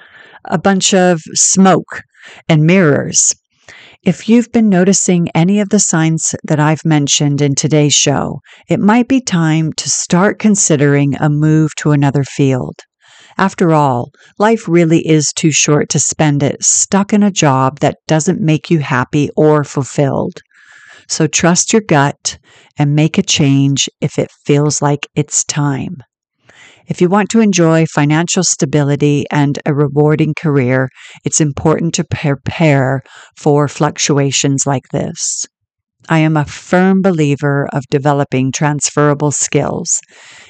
a 0.44 0.58
bunch 0.58 0.94
of 0.94 1.20
smoke 1.34 2.02
and 2.48 2.64
mirrors. 2.64 3.34
If 4.02 4.30
you've 4.30 4.50
been 4.50 4.70
noticing 4.70 5.28
any 5.34 5.60
of 5.60 5.68
the 5.68 5.78
signs 5.78 6.34
that 6.44 6.58
I've 6.58 6.86
mentioned 6.86 7.42
in 7.42 7.54
today's 7.54 7.92
show, 7.92 8.40
it 8.66 8.80
might 8.80 9.08
be 9.08 9.20
time 9.20 9.74
to 9.74 9.90
start 9.90 10.38
considering 10.38 11.16
a 11.16 11.28
move 11.28 11.74
to 11.80 11.90
another 11.90 12.24
field. 12.24 12.76
After 13.36 13.74
all, 13.74 14.10
life 14.38 14.66
really 14.66 15.06
is 15.06 15.34
too 15.36 15.52
short 15.52 15.90
to 15.90 15.98
spend 15.98 16.42
it 16.42 16.62
stuck 16.62 17.12
in 17.12 17.22
a 17.22 17.30
job 17.30 17.80
that 17.80 17.98
doesn't 18.08 18.40
make 18.40 18.70
you 18.70 18.78
happy 18.78 19.28
or 19.36 19.64
fulfilled. 19.64 20.40
So 21.06 21.26
trust 21.26 21.74
your 21.74 21.82
gut 21.82 22.38
and 22.78 22.94
make 22.94 23.18
a 23.18 23.22
change 23.22 23.86
if 24.00 24.18
it 24.18 24.30
feels 24.46 24.80
like 24.80 25.08
it's 25.14 25.44
time. 25.44 25.98
If 26.90 27.00
you 27.00 27.08
want 27.08 27.28
to 27.30 27.40
enjoy 27.40 27.86
financial 27.86 28.42
stability 28.42 29.24
and 29.30 29.60
a 29.64 29.72
rewarding 29.72 30.34
career, 30.36 30.88
it's 31.24 31.40
important 31.40 31.94
to 31.94 32.04
prepare 32.04 33.02
for 33.36 33.68
fluctuations 33.68 34.66
like 34.66 34.88
this. 34.90 35.46
I 36.08 36.18
am 36.18 36.36
a 36.36 36.44
firm 36.44 37.00
believer 37.00 37.68
of 37.72 37.84
developing 37.92 38.50
transferable 38.50 39.30
skills. 39.30 40.00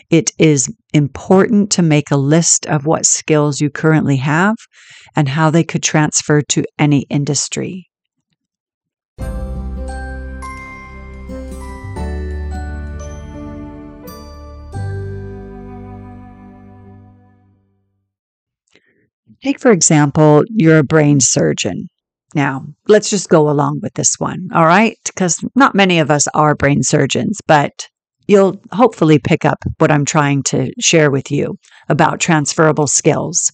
It 0.09 0.30
is 0.38 0.75
important 0.94 1.70
to 1.73 1.82
make 1.82 2.11
a 2.11 2.16
list 2.16 2.64
of 2.64 2.87
what 2.87 3.04
skills 3.04 3.61
you 3.61 3.68
currently 3.68 4.16
have 4.16 4.56
and 5.14 5.28
how 5.28 5.50
they 5.50 5.62
could 5.62 5.82
transfer 5.82 6.40
to 6.40 6.64
any 6.78 7.04
industry. 7.11 7.89
Take, 19.42 19.59
for 19.59 19.73
example, 19.73 20.44
you're 20.49 20.78
a 20.78 20.85
brain 20.85 21.20
surgeon. 21.20 21.88
Now, 22.35 22.66
let's 22.87 23.11
just 23.11 23.28
go 23.28 23.50
along 23.50 23.80
with 23.82 23.94
this 23.94 24.14
one, 24.18 24.49
all 24.54 24.66
right? 24.66 24.97
Because 25.06 25.42
not 25.56 25.75
many 25.75 25.99
of 25.99 26.11
us 26.11 26.28
are 26.28 26.54
brain 26.54 26.82
surgeons, 26.82 27.38
but 27.47 27.73
you'll 28.28 28.61
hopefully 28.70 29.18
pick 29.18 29.44
up 29.44 29.59
what 29.78 29.90
I'm 29.90 30.04
trying 30.04 30.42
to 30.44 30.70
share 30.80 31.11
with 31.11 31.30
you 31.30 31.56
about 31.88 32.20
transferable 32.20 32.87
skills. 32.87 33.50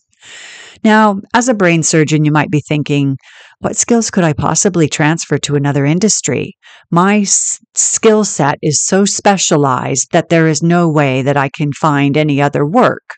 Now, 0.85 1.21
as 1.33 1.49
a 1.49 1.55
brain 1.55 1.83
surgeon, 1.83 2.25
you 2.25 2.33
might 2.33 2.51
be 2.51 2.61
thinking, 2.61 3.17
what 3.61 3.77
skills 3.77 4.11
could 4.11 4.25
I 4.25 4.35
possibly 4.35 4.89
transfer 4.89 5.39
to 5.39 5.55
another 5.55 5.87
industry? 5.87 6.55
My 6.91 7.21
s- 7.21 7.59
skill 7.75 8.25
set 8.25 8.59
is 8.61 8.85
so 8.85 9.05
specialized 9.05 10.09
that 10.13 10.29
there 10.29 10.49
is 10.49 10.63
no 10.63 10.89
way 10.89 11.23
that 11.23 11.37
I 11.37 11.49
can 11.49 11.73
find 11.73 12.17
any 12.17 12.43
other 12.43 12.67
work. 12.67 13.15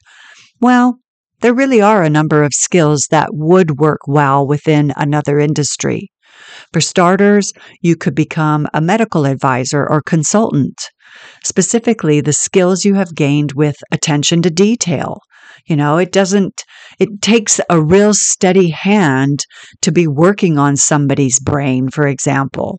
Well, 0.60 0.98
there 1.40 1.54
really 1.54 1.80
are 1.80 2.02
a 2.02 2.10
number 2.10 2.42
of 2.42 2.52
skills 2.52 3.06
that 3.10 3.28
would 3.32 3.78
work 3.78 4.00
well 4.06 4.46
within 4.46 4.92
another 4.96 5.38
industry. 5.38 6.10
For 6.72 6.80
starters, 6.80 7.52
you 7.80 7.96
could 7.96 8.14
become 8.14 8.66
a 8.74 8.80
medical 8.80 9.24
advisor 9.24 9.88
or 9.88 10.02
consultant. 10.02 10.90
Specifically, 11.44 12.20
the 12.20 12.32
skills 12.32 12.84
you 12.84 12.94
have 12.94 13.14
gained 13.14 13.52
with 13.52 13.76
attention 13.92 14.42
to 14.42 14.50
detail. 14.50 15.18
You 15.66 15.76
know, 15.76 15.98
it 15.98 16.12
doesn't, 16.12 16.62
it 16.98 17.20
takes 17.20 17.60
a 17.68 17.82
real 17.82 18.14
steady 18.14 18.70
hand 18.70 19.40
to 19.82 19.92
be 19.92 20.06
working 20.06 20.58
on 20.58 20.76
somebody's 20.76 21.40
brain, 21.40 21.88
for 21.90 22.06
example 22.06 22.78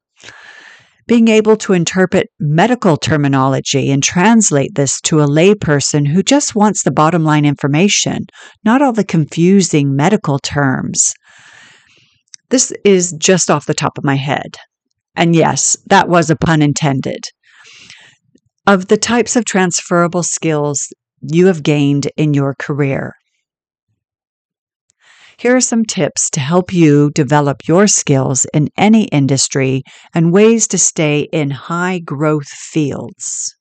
being 1.10 1.28
able 1.28 1.58
to 1.58 1.74
interpret 1.74 2.28
medical 2.40 2.96
terminology 2.96 3.90
and 3.90 4.04
translate 4.04 4.76
this 4.76 5.02
to 5.02 5.20
a 5.20 5.28
layperson 5.28 6.08
who 6.08 6.22
just 6.22 6.54
wants 6.54 6.84
the 6.84 6.92
bottom 6.92 7.24
line 7.24 7.46
information, 7.46 8.28
not 8.64 8.84
all 8.84 8.94
the 8.94 9.04
confusing 9.04 9.96
medical 9.96 10.38
terms. 10.38 11.16
This 12.52 12.72
is 12.86 13.12
just 13.14 13.50
off 13.50 13.66
the 13.66 13.74
top 13.74 13.98
of 13.98 14.04
my 14.04 14.18
head. 14.18 14.56
And 15.16 15.36
yes, 15.36 15.76
that 15.88 16.08
was 16.08 16.30
a 16.30 16.36
pun 16.36 16.62
intended. 16.62 17.24
Of 18.68 18.88
the 18.88 18.98
types 18.98 19.36
of 19.36 19.46
transferable 19.46 20.22
skills 20.22 20.94
you 21.24 21.48
have 21.48 21.64
gained 21.64 22.08
in 22.18 22.36
your 22.36 22.54
career, 22.60 23.16
here 25.40 25.56
are 25.56 25.62
some 25.62 25.86
tips 25.86 26.30
to 26.30 26.42
help 26.42 26.74
you 26.74 27.10
develop 27.12 27.66
your 27.66 27.88
skills 27.88 28.46
in 28.54 28.68
any 28.76 29.06
industry 29.06 29.84
and 30.14 30.34
ways 30.34 30.68
to 30.68 30.78
stay 30.78 31.30
in 31.32 31.50
high 31.50 32.00
growth 32.00 32.50
fields. 32.50 33.56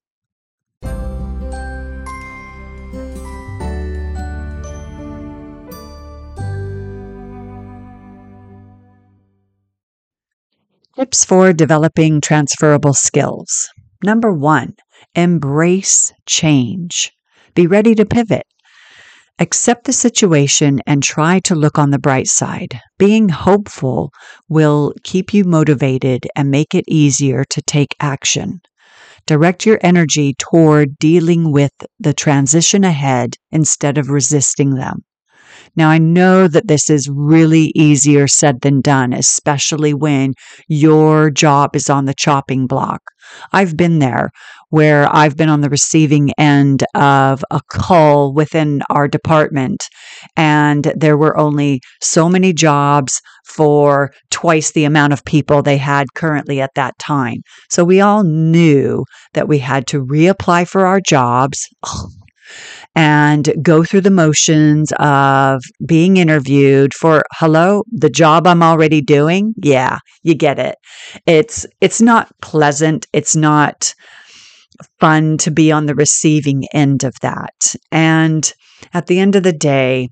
Tips 10.96 11.24
for 11.24 11.52
developing 11.52 12.20
transferable 12.20 12.92
skills. 12.92 13.68
Number 14.02 14.32
one, 14.32 14.74
embrace 15.14 16.12
change. 16.26 17.12
Be 17.54 17.68
ready 17.68 17.94
to 17.94 18.04
pivot. 18.04 18.42
Accept 19.40 19.84
the 19.84 19.92
situation 19.92 20.80
and 20.84 21.00
try 21.00 21.38
to 21.40 21.54
look 21.54 21.78
on 21.78 21.90
the 21.90 21.98
bright 21.98 22.26
side. 22.26 22.80
Being 22.98 23.28
hopeful 23.28 24.10
will 24.48 24.92
keep 25.04 25.32
you 25.32 25.44
motivated 25.44 26.26
and 26.34 26.50
make 26.50 26.74
it 26.74 26.84
easier 26.88 27.44
to 27.44 27.62
take 27.62 27.94
action. 28.00 28.60
Direct 29.26 29.64
your 29.64 29.78
energy 29.80 30.34
toward 30.38 30.98
dealing 30.98 31.52
with 31.52 31.72
the 32.00 32.14
transition 32.14 32.82
ahead 32.82 33.36
instead 33.52 33.96
of 33.96 34.10
resisting 34.10 34.74
them. 34.74 35.04
Now, 35.76 35.90
I 35.90 35.98
know 35.98 36.48
that 36.48 36.66
this 36.66 36.90
is 36.90 37.08
really 37.08 37.72
easier 37.76 38.26
said 38.26 38.62
than 38.62 38.80
done, 38.80 39.12
especially 39.12 39.94
when 39.94 40.34
your 40.66 41.30
job 41.30 41.76
is 41.76 41.88
on 41.88 42.06
the 42.06 42.14
chopping 42.14 42.66
block. 42.66 43.02
I've 43.52 43.76
been 43.76 43.98
there 43.98 44.30
where 44.70 45.08
I've 45.14 45.36
been 45.36 45.48
on 45.48 45.60
the 45.60 45.70
receiving 45.70 46.30
end 46.38 46.84
of 46.94 47.44
a 47.50 47.60
call 47.68 48.32
within 48.32 48.82
our 48.90 49.08
department, 49.08 49.84
and 50.36 50.92
there 50.96 51.16
were 51.16 51.36
only 51.36 51.80
so 52.02 52.28
many 52.28 52.52
jobs 52.52 53.20
for 53.46 54.12
twice 54.30 54.72
the 54.72 54.84
amount 54.84 55.12
of 55.12 55.24
people 55.24 55.62
they 55.62 55.78
had 55.78 56.06
currently 56.14 56.60
at 56.60 56.74
that 56.74 56.98
time. 56.98 57.38
So 57.70 57.84
we 57.84 58.00
all 58.00 58.24
knew 58.24 59.04
that 59.34 59.48
we 59.48 59.58
had 59.58 59.86
to 59.88 60.04
reapply 60.04 60.68
for 60.68 60.86
our 60.86 61.00
jobs 61.00 61.66
and 62.94 63.52
go 63.62 63.84
through 63.84 64.00
the 64.02 64.10
motions 64.10 64.92
of 64.98 65.62
being 65.86 66.16
interviewed 66.16 66.94
for 66.94 67.22
hello 67.34 67.82
the 67.92 68.08
job 68.08 68.46
i'm 68.46 68.62
already 68.62 69.02
doing? 69.02 69.52
Yeah 69.62 69.98
you 70.28 70.34
get 70.34 70.58
it. 70.58 70.76
It's 71.26 71.66
it's 71.80 72.00
not 72.00 72.30
pleasant. 72.42 73.06
It's 73.12 73.34
not 73.34 73.94
fun 75.00 75.38
to 75.38 75.50
be 75.50 75.72
on 75.72 75.86
the 75.86 75.94
receiving 75.94 76.64
end 76.72 77.04
of 77.04 77.14
that. 77.20 77.74
And 77.90 78.50
at 78.92 79.06
the 79.06 79.18
end 79.18 79.36
of 79.36 79.42
the 79.42 79.52
day 79.52 80.08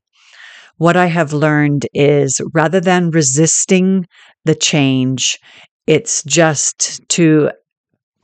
what 0.79 0.97
i 0.97 1.07
have 1.07 1.33
learned 1.33 1.87
is 1.95 2.39
rather 2.53 2.81
than 2.81 3.11
resisting 3.11 4.05
the 4.45 4.55
change 4.55 5.39
it's 5.87 6.23
just 6.25 7.01
to 7.09 7.51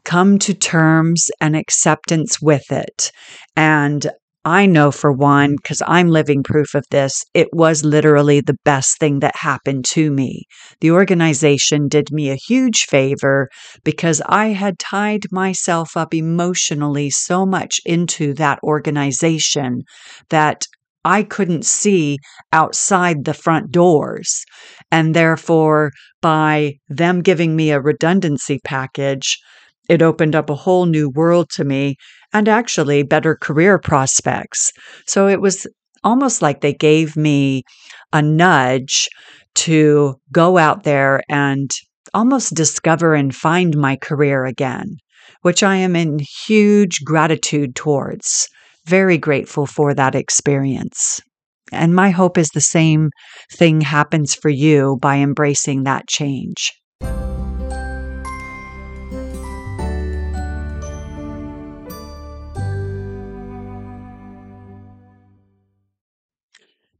come 0.04 0.38
to 0.40 0.54
terms 0.54 1.30
and 1.40 1.56
acceptance 1.56 2.40
with 2.40 2.70
it. 2.72 3.12
And 3.56 4.10
I 4.44 4.66
know 4.66 4.90
for 4.90 5.12
one, 5.12 5.54
because 5.56 5.82
I'm 5.86 6.08
living 6.08 6.42
proof 6.42 6.74
of 6.74 6.84
this, 6.90 7.22
it 7.32 7.48
was 7.52 7.84
literally 7.84 8.40
the 8.40 8.56
best 8.64 8.98
thing 8.98 9.20
that 9.20 9.36
happened 9.36 9.84
to 9.90 10.10
me. 10.10 10.46
The 10.80 10.90
organization 10.90 11.86
did 11.86 12.10
me 12.10 12.30
a 12.30 12.34
huge 12.48 12.86
favor 12.86 13.48
because 13.84 14.20
I 14.26 14.48
had 14.48 14.80
tied 14.80 15.26
myself 15.30 15.96
up 15.96 16.12
emotionally 16.12 17.08
so 17.10 17.46
much 17.46 17.80
into 17.84 18.34
that 18.34 18.58
organization 18.64 19.82
that 20.30 20.66
I 21.04 21.22
couldn't 21.22 21.64
see 21.64 22.18
outside 22.52 23.24
the 23.24 23.34
front 23.34 23.70
doors. 23.70 24.44
And 24.90 25.14
therefore, 25.14 25.92
by 26.20 26.74
them 26.88 27.22
giving 27.22 27.54
me 27.54 27.70
a 27.70 27.80
redundancy 27.80 28.58
package, 28.64 29.38
it 29.92 30.00
opened 30.00 30.34
up 30.34 30.48
a 30.48 30.54
whole 30.54 30.86
new 30.86 31.10
world 31.10 31.50
to 31.50 31.64
me 31.64 31.96
and 32.32 32.48
actually 32.48 33.02
better 33.02 33.36
career 33.36 33.78
prospects. 33.78 34.72
So 35.06 35.28
it 35.28 35.42
was 35.42 35.66
almost 36.02 36.40
like 36.40 36.62
they 36.62 36.72
gave 36.72 37.14
me 37.14 37.64
a 38.10 38.22
nudge 38.22 39.10
to 39.54 40.14
go 40.32 40.56
out 40.56 40.84
there 40.84 41.22
and 41.28 41.70
almost 42.14 42.54
discover 42.54 43.14
and 43.14 43.36
find 43.36 43.76
my 43.76 43.96
career 43.96 44.46
again, 44.46 44.96
which 45.42 45.62
I 45.62 45.76
am 45.76 45.94
in 45.94 46.20
huge 46.46 47.04
gratitude 47.04 47.76
towards. 47.76 48.48
Very 48.86 49.18
grateful 49.18 49.66
for 49.66 49.92
that 49.92 50.14
experience. 50.14 51.20
And 51.70 51.94
my 51.94 52.08
hope 52.08 52.38
is 52.38 52.48
the 52.48 52.62
same 52.62 53.10
thing 53.52 53.82
happens 53.82 54.34
for 54.34 54.48
you 54.48 54.96
by 55.02 55.16
embracing 55.16 55.82
that 55.84 56.08
change. 56.08 56.72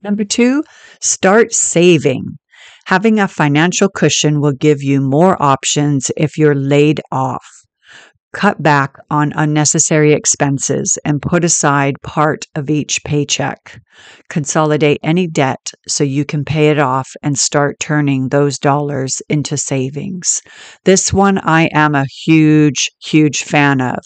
Number 0.03 0.25
two, 0.25 0.65
start 1.01 1.53
saving. 1.53 2.38
Having 2.87 3.21
a 3.21 3.29
financial 3.29 3.88
cushion 3.88 4.41
will 4.41 4.53
give 4.53 4.83
you 4.83 5.01
more 5.01 5.41
options 5.41 6.11
if 6.17 6.37
you're 6.37 6.55
laid 6.55 7.01
off 7.12 7.62
cut 8.33 8.62
back 8.62 8.97
on 9.11 9.33
unnecessary 9.37 10.12
expenses 10.12 10.99
and 11.05 11.23
put 11.23 11.45
aside 11.45 11.95
part 12.03 12.47
of 12.55 12.71
each 12.71 13.03
paycheck. 13.05 13.81
Consolidate 14.29 14.99
any 15.03 15.27
debt 15.27 15.71
so 15.87 16.03
you 16.03 16.25
can 16.25 16.45
pay 16.45 16.71
it 16.71 16.79
off 16.79 17.11
and 17.23 17.38
start 17.38 17.79
turning 17.79 18.29
those 18.29 18.59
dollars 18.59 19.21
into 19.29 19.57
savings. 19.57 20.40
This 20.85 21.12
one 21.12 21.38
I 21.38 21.68
am 21.75 21.95
a 21.95 22.07
huge, 22.25 22.90
huge 23.03 23.42
fan 23.42 23.81
of. 23.81 23.99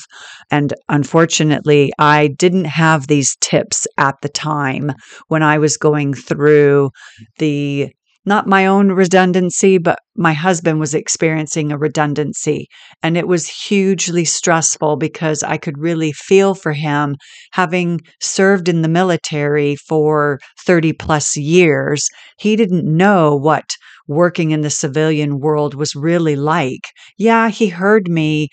And 0.50 0.74
unfortunately, 0.88 1.92
I 1.98 2.28
didn't 2.28 2.66
have 2.66 3.06
these 3.06 3.36
tips 3.40 3.86
at 3.96 4.16
the 4.22 4.28
time 4.28 4.92
when 5.28 5.42
I 5.42 5.58
was 5.58 5.76
going 5.76 6.14
through 6.14 6.90
the 7.38 7.92
not 8.26 8.46
my 8.48 8.66
own 8.66 8.90
redundancy, 8.92 9.78
but 9.78 9.98
my 10.16 10.32
husband 10.32 10.80
was 10.80 10.94
experiencing 10.94 11.70
a 11.70 11.78
redundancy. 11.78 12.66
And 13.02 13.16
it 13.16 13.28
was 13.28 13.46
hugely 13.48 14.24
stressful 14.24 14.96
because 14.96 15.42
I 15.42 15.56
could 15.56 15.78
really 15.78 16.12
feel 16.12 16.54
for 16.54 16.72
him 16.72 17.16
having 17.52 18.00
served 18.20 18.68
in 18.68 18.82
the 18.82 18.88
military 18.88 19.76
for 19.76 20.38
30 20.66 20.92
plus 20.92 21.36
years. 21.36 22.08
He 22.38 22.56
didn't 22.56 22.84
know 22.84 23.36
what 23.36 23.76
working 24.08 24.50
in 24.50 24.60
the 24.60 24.70
civilian 24.70 25.40
world 25.40 25.74
was 25.74 25.94
really 25.94 26.36
like. 26.36 26.86
Yeah, 27.18 27.48
he 27.48 27.68
heard 27.68 28.08
me 28.08 28.48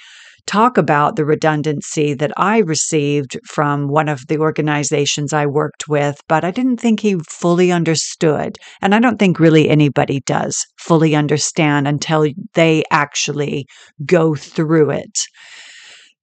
talk 0.46 0.78
about 0.78 1.16
the 1.16 1.26
redundancy 1.26 2.14
that 2.14 2.32
I 2.38 2.60
received 2.60 3.38
from 3.48 3.88
one 3.88 4.10
of 4.10 4.28
the 4.28 4.38
organizations 4.38 5.34
I 5.34 5.46
worked 5.46 5.88
with, 5.88 6.20
but 6.28 6.44
I 6.44 6.52
didn't 6.52 6.78
think 6.78 7.00
he 7.00 7.18
fully 7.30 7.72
understood. 7.72 8.58
And 8.82 8.94
I 8.94 9.00
don't 9.00 9.18
think 9.18 9.40
really 9.40 9.70
anybody 9.70 10.22
does 10.26 10.66
fully 10.78 11.16
understand 11.16 11.88
until 11.88 12.28
they 12.54 12.84
actually 12.92 13.66
go 14.06 14.36
through 14.36 14.92
it. 14.92 15.18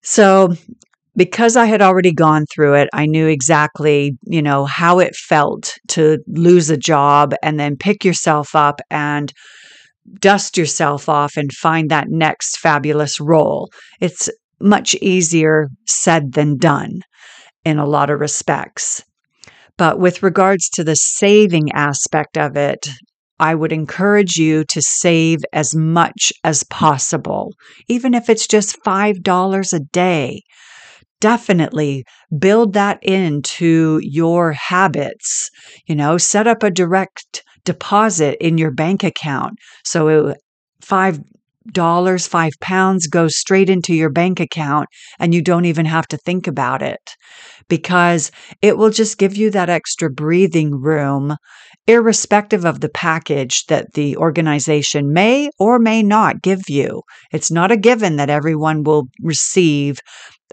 So, 0.02 0.54
because 1.16 1.56
I 1.56 1.66
had 1.66 1.82
already 1.82 2.12
gone 2.12 2.46
through 2.54 2.74
it, 2.74 2.88
I 2.92 3.06
knew 3.06 3.26
exactly, 3.26 4.12
you 4.24 4.40
know, 4.40 4.64
how 4.64 5.00
it 5.00 5.14
felt 5.14 5.74
to 5.88 6.18
lose 6.28 6.70
a 6.70 6.76
job 6.76 7.34
and 7.42 7.58
then 7.58 7.76
pick 7.76 8.04
yourself 8.04 8.54
up 8.54 8.80
and 8.90 9.32
dust 10.18 10.56
yourself 10.56 11.08
off 11.08 11.36
and 11.36 11.52
find 11.52 11.90
that 11.90 12.08
next 12.08 12.58
fabulous 12.58 13.20
role. 13.20 13.70
It's 14.00 14.28
much 14.60 14.94
easier 14.96 15.68
said 15.86 16.32
than 16.32 16.56
done 16.56 17.00
in 17.64 17.78
a 17.78 17.86
lot 17.86 18.10
of 18.10 18.20
respects. 18.20 19.02
But 19.76 19.98
with 19.98 20.22
regards 20.22 20.68
to 20.70 20.84
the 20.84 20.96
saving 20.96 21.72
aspect 21.72 22.36
of 22.36 22.56
it, 22.56 22.88
I 23.38 23.54
would 23.54 23.72
encourage 23.72 24.36
you 24.36 24.64
to 24.64 24.82
save 24.82 25.38
as 25.54 25.74
much 25.74 26.32
as 26.44 26.62
possible, 26.64 27.54
even 27.88 28.12
if 28.12 28.28
it's 28.28 28.46
just 28.46 28.76
$5 28.84 29.72
a 29.72 29.80
day. 29.92 30.42
Definitely 31.20 32.04
build 32.38 32.74
that 32.74 32.98
into 33.02 33.98
your 34.02 34.52
habits. 34.52 35.48
You 35.86 35.94
know, 35.94 36.18
set 36.18 36.46
up 36.46 36.62
a 36.62 36.70
direct 36.70 37.42
deposit 37.64 38.36
in 38.44 38.58
your 38.58 38.70
bank 38.70 39.04
account. 39.04 39.58
So 39.84 40.34
five 40.80 41.20
dollars, 41.72 42.26
five 42.26 42.52
pounds 42.60 43.06
goes 43.06 43.36
straight 43.36 43.68
into 43.68 43.94
your 43.94 44.10
bank 44.10 44.40
account 44.40 44.88
and 45.18 45.34
you 45.34 45.42
don't 45.42 45.66
even 45.66 45.86
have 45.86 46.06
to 46.08 46.16
think 46.16 46.46
about 46.46 46.82
it 46.82 47.00
because 47.68 48.30
it 48.62 48.76
will 48.76 48.90
just 48.90 49.18
give 49.18 49.36
you 49.36 49.50
that 49.50 49.68
extra 49.68 50.10
breathing 50.10 50.80
room, 50.80 51.36
irrespective 51.86 52.64
of 52.64 52.80
the 52.80 52.88
package 52.88 53.64
that 53.66 53.92
the 53.94 54.16
organization 54.16 55.12
may 55.12 55.50
or 55.58 55.78
may 55.78 56.02
not 56.02 56.42
give 56.42 56.62
you. 56.68 57.02
It's 57.32 57.50
not 57.50 57.70
a 57.70 57.76
given 57.76 58.16
that 58.16 58.30
everyone 58.30 58.82
will 58.82 59.04
receive 59.22 60.00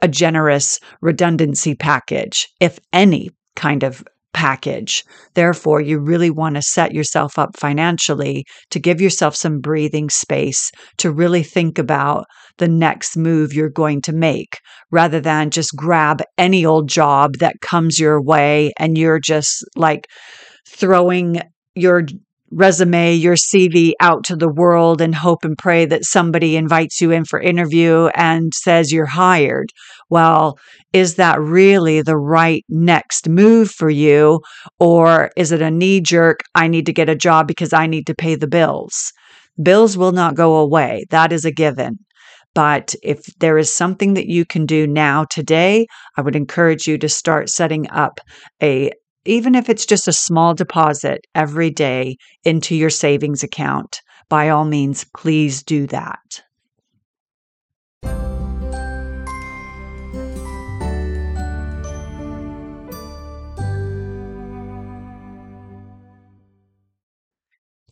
a 0.01 0.07
generous 0.07 0.79
redundancy 1.01 1.73
package, 1.73 2.47
if 2.59 2.79
any 2.93 3.31
kind 3.55 3.83
of 3.83 4.03
package. 4.33 5.03
Therefore, 5.33 5.81
you 5.81 5.99
really 5.99 6.29
want 6.29 6.55
to 6.55 6.61
set 6.61 6.93
yourself 6.93 7.39
up 7.39 7.57
financially 7.57 8.45
to 8.69 8.79
give 8.79 9.01
yourself 9.01 9.35
some 9.35 9.59
breathing 9.59 10.09
space 10.09 10.71
to 10.97 11.11
really 11.11 11.43
think 11.43 11.79
about 11.79 12.25
the 12.57 12.67
next 12.67 13.17
move 13.17 13.53
you're 13.53 13.69
going 13.69 14.01
to 14.01 14.13
make 14.13 14.59
rather 14.91 15.19
than 15.19 15.49
just 15.49 15.75
grab 15.75 16.21
any 16.37 16.65
old 16.65 16.89
job 16.89 17.35
that 17.39 17.61
comes 17.61 17.99
your 17.99 18.21
way 18.21 18.71
and 18.77 18.97
you're 18.97 19.19
just 19.19 19.63
like 19.75 20.07
throwing 20.67 21.41
your 21.75 22.03
resume, 22.51 23.13
your 23.13 23.35
CV 23.35 23.93
out 23.99 24.23
to 24.25 24.35
the 24.35 24.51
world 24.51 25.01
and 25.01 25.13
hope 25.13 25.43
and 25.43 25.57
pray 25.57 25.85
that 25.85 26.05
somebody 26.05 26.55
invites 26.55 27.01
you 27.01 27.11
in 27.11 27.25
for 27.25 27.39
interview 27.39 28.07
and 28.15 28.53
says 28.53 28.91
you're 28.91 29.05
hired. 29.05 29.69
Well, 30.09 30.57
is 30.93 31.15
that 31.15 31.39
really 31.39 32.01
the 32.01 32.17
right 32.17 32.63
next 32.69 33.27
move 33.27 33.71
for 33.71 33.89
you? 33.89 34.41
Or 34.79 35.31
is 35.35 35.51
it 35.51 35.61
a 35.61 35.71
knee 35.71 36.01
jerk? 36.01 36.41
I 36.55 36.67
need 36.67 36.85
to 36.85 36.93
get 36.93 37.09
a 37.09 37.15
job 37.15 37.47
because 37.47 37.73
I 37.73 37.87
need 37.87 38.07
to 38.07 38.15
pay 38.15 38.35
the 38.35 38.47
bills. 38.47 39.11
Bills 39.61 39.97
will 39.97 40.11
not 40.11 40.35
go 40.35 40.55
away. 40.55 41.05
That 41.09 41.31
is 41.33 41.45
a 41.45 41.51
given. 41.51 41.99
But 42.53 42.95
if 43.03 43.23
there 43.39 43.57
is 43.57 43.71
something 43.71 44.15
that 44.15 44.27
you 44.27 44.45
can 44.45 44.65
do 44.65 44.87
now 44.87 45.25
today, 45.25 45.85
I 46.17 46.21
would 46.21 46.35
encourage 46.35 46.87
you 46.87 46.97
to 46.97 47.09
start 47.09 47.49
setting 47.49 47.89
up 47.91 48.19
a 48.63 48.91
even 49.27 49.55
if 49.55 49.69
it's 49.69 49.85
just 49.85 50.07
a 50.07 50.13
small 50.13 50.53
deposit 50.53 51.27
every 51.35 51.69
day 51.69 52.17
into 52.43 52.75
your 52.75 52.89
savings 52.89 53.43
account. 53.43 54.01
By 54.29 54.49
all 54.49 54.65
means, 54.65 55.05
please 55.15 55.63
do 55.63 55.85
that. 55.87 56.41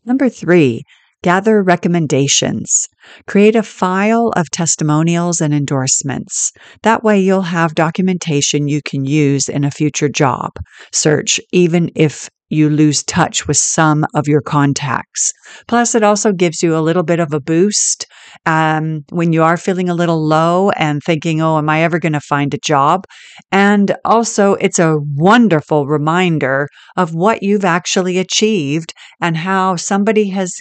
Number 0.08 0.30
three, 0.30 0.84
gather 1.26 1.64
recommendations. 1.64 2.88
Create 3.26 3.56
a 3.56 3.64
file 3.64 4.32
of 4.36 4.52
testimonials 4.52 5.42
and 5.42 5.56
endorsements. 5.56 6.52
That 6.84 7.04
way, 7.04 7.20
you'll 7.20 7.42
have 7.42 7.74
documentation 7.74 8.68
you 8.68 8.82
can 8.86 9.06
use 9.06 9.50
in 9.50 9.64
a 9.64 9.72
future 9.72 10.08
job 10.08 10.52
search, 10.92 11.40
even 11.52 11.90
if 11.96 12.30
you 12.50 12.70
lose 12.70 13.02
touch 13.02 13.48
with 13.48 13.58
some 13.58 14.06
of 14.14 14.28
your 14.28 14.42
contacts. 14.42 15.34
Plus, 15.68 15.96
it 15.96 16.04
also 16.04 16.32
gives 16.32 16.62
you 16.62 16.78
a 16.78 16.86
little 16.88 17.02
bit 17.02 17.20
of 17.20 17.34
a 17.34 17.42
boost 17.42 18.06
um, 18.46 19.04
when 19.10 19.34
you 19.34 19.42
are 19.42 19.58
feeling 19.58 19.90
a 19.90 19.96
little 19.96 20.24
low 20.24 20.70
and 20.78 21.02
thinking, 21.02 21.42
oh, 21.42 21.58
am 21.58 21.70
I 21.70 21.82
ever 21.82 21.98
going 21.98 22.14
to 22.14 22.22
find 22.22 22.54
a 22.54 22.60
job? 22.64 23.06
And 23.52 23.96
also, 24.06 24.54
it's 24.56 24.78
a 24.78 25.00
wonderful 25.16 25.88
reminder 25.88 26.68
of 26.96 27.16
what 27.16 27.42
you've 27.42 27.66
actually 27.66 28.20
achieved 28.20 28.94
and 29.20 29.38
how 29.38 29.76
somebody 29.76 30.30
has 30.30 30.56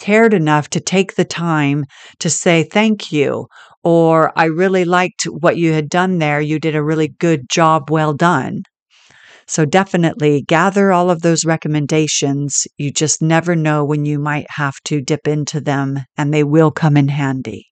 cared 0.00 0.34
enough 0.34 0.68
to 0.70 0.80
take 0.80 1.14
the 1.14 1.24
time 1.24 1.84
to 2.18 2.28
say 2.28 2.64
thank 2.64 3.12
you 3.12 3.46
or 3.82 4.32
I 4.36 4.46
really 4.46 4.84
liked 4.84 5.24
what 5.24 5.56
you 5.56 5.72
had 5.72 5.88
done 5.88 6.18
there. 6.18 6.40
You 6.40 6.58
did 6.58 6.74
a 6.74 6.82
really 6.82 7.08
good 7.08 7.48
job. 7.48 7.90
Well 7.90 8.12
done. 8.12 8.62
So 9.46 9.64
definitely 9.64 10.42
gather 10.42 10.92
all 10.92 11.10
of 11.10 11.22
those 11.22 11.44
recommendations. 11.44 12.66
You 12.78 12.92
just 12.92 13.20
never 13.20 13.56
know 13.56 13.84
when 13.84 14.04
you 14.04 14.18
might 14.18 14.46
have 14.50 14.74
to 14.84 15.00
dip 15.00 15.26
into 15.26 15.60
them, 15.60 15.98
and 16.16 16.32
they 16.32 16.44
will 16.44 16.70
come 16.70 16.96
in 16.96 17.08
handy. 17.08 17.66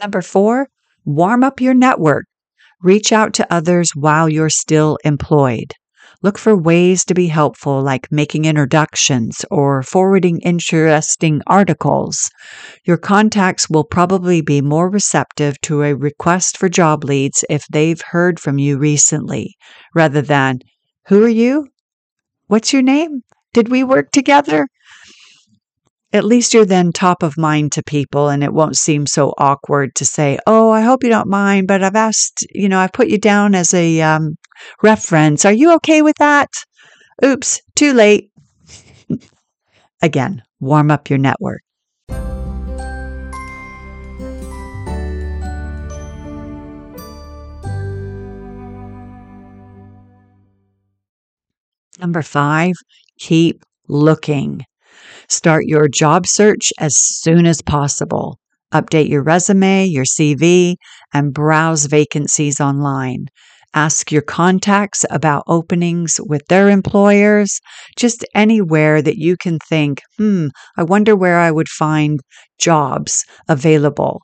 Number 0.00 0.22
four, 0.22 0.68
warm 1.04 1.44
up 1.44 1.60
your 1.60 1.74
network. 1.74 2.24
Reach 2.82 3.12
out 3.12 3.32
to 3.34 3.52
others 3.52 3.92
while 3.94 4.28
you're 4.28 4.50
still 4.50 4.98
employed. 5.04 5.72
Look 6.22 6.38
for 6.38 6.56
ways 6.56 7.04
to 7.06 7.14
be 7.14 7.26
helpful, 7.26 7.82
like 7.82 8.12
making 8.12 8.44
introductions 8.44 9.44
or 9.50 9.82
forwarding 9.82 10.38
interesting 10.40 11.42
articles. 11.48 12.30
Your 12.84 12.96
contacts 12.96 13.68
will 13.68 13.82
probably 13.82 14.40
be 14.40 14.60
more 14.60 14.88
receptive 14.88 15.60
to 15.62 15.82
a 15.82 15.94
request 15.94 16.56
for 16.56 16.68
job 16.68 17.02
leads 17.02 17.44
if 17.50 17.66
they've 17.66 18.00
heard 18.00 18.38
from 18.38 18.58
you 18.58 18.78
recently, 18.78 19.56
rather 19.96 20.22
than, 20.22 20.60
Who 21.08 21.24
are 21.24 21.28
you? 21.28 21.68
What's 22.46 22.72
your 22.72 22.82
name? 22.82 23.22
Did 23.52 23.68
we 23.68 23.82
work 23.82 24.12
together? 24.12 24.68
At 26.14 26.24
least 26.24 26.52
you're 26.52 26.66
then 26.66 26.92
top 26.92 27.22
of 27.22 27.38
mind 27.38 27.72
to 27.72 27.82
people 27.82 28.28
and 28.28 28.44
it 28.44 28.52
won't 28.52 28.76
seem 28.76 29.06
so 29.06 29.32
awkward 29.38 29.94
to 29.94 30.04
say, 30.04 30.38
Oh, 30.46 30.70
I 30.70 30.82
hope 30.82 31.02
you 31.02 31.08
don't 31.08 31.28
mind, 31.28 31.66
but 31.66 31.82
I've 31.82 31.96
asked, 31.96 32.46
you 32.50 32.68
know, 32.68 32.78
I've 32.78 32.92
put 32.92 33.08
you 33.08 33.18
down 33.18 33.54
as 33.54 33.72
a 33.72 34.02
um, 34.02 34.36
reference. 34.82 35.46
Are 35.46 35.52
you 35.52 35.74
okay 35.76 36.02
with 36.02 36.16
that? 36.18 36.50
Oops, 37.24 37.62
too 37.74 37.94
late. 37.94 38.30
Again, 40.02 40.42
warm 40.60 40.90
up 40.90 41.08
your 41.08 41.18
network. 41.18 41.62
Number 51.98 52.22
five, 52.22 52.74
keep 53.18 53.64
looking. 53.88 54.66
Start 55.32 55.64
your 55.64 55.88
job 55.88 56.26
search 56.26 56.74
as 56.78 56.92
soon 56.94 57.46
as 57.46 57.62
possible. 57.62 58.38
Update 58.74 59.08
your 59.08 59.22
resume, 59.22 59.86
your 59.86 60.04
CV, 60.04 60.74
and 61.14 61.32
browse 61.32 61.86
vacancies 61.86 62.60
online. 62.60 63.28
Ask 63.72 64.12
your 64.12 64.20
contacts 64.20 65.06
about 65.08 65.44
openings 65.46 66.20
with 66.28 66.42
their 66.48 66.68
employers, 66.68 67.60
just 67.96 68.26
anywhere 68.34 69.00
that 69.00 69.16
you 69.16 69.38
can 69.38 69.58
think, 69.58 70.02
hmm, 70.18 70.48
I 70.76 70.82
wonder 70.82 71.16
where 71.16 71.38
I 71.38 71.50
would 71.50 71.70
find 71.70 72.20
jobs 72.58 73.24
available. 73.48 74.20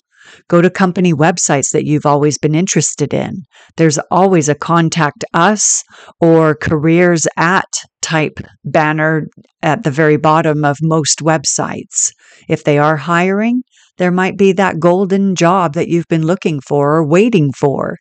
Go 0.48 0.60
to 0.60 0.68
company 0.68 1.14
websites 1.14 1.70
that 1.72 1.86
you've 1.86 2.04
always 2.04 2.36
been 2.36 2.54
interested 2.54 3.14
in. 3.14 3.44
There's 3.78 3.98
always 4.10 4.50
a 4.50 4.54
contact 4.54 5.24
us 5.32 5.82
or 6.20 6.54
careers 6.54 7.26
at 7.38 7.64
type 8.08 8.40
banner 8.64 9.28
at 9.62 9.82
the 9.82 9.90
very 9.90 10.16
bottom 10.16 10.64
of 10.64 10.76
most 10.80 11.18
websites. 11.18 12.10
If 12.48 12.64
they 12.64 12.78
are 12.78 12.96
hiring, 12.96 13.62
there 13.98 14.10
might 14.10 14.38
be 14.38 14.52
that 14.52 14.80
golden 14.80 15.34
job 15.34 15.74
that 15.74 15.88
you've 15.88 16.08
been 16.08 16.26
looking 16.26 16.60
for 16.66 16.96
or 16.96 17.06
waiting 17.06 17.52
for 17.52 17.96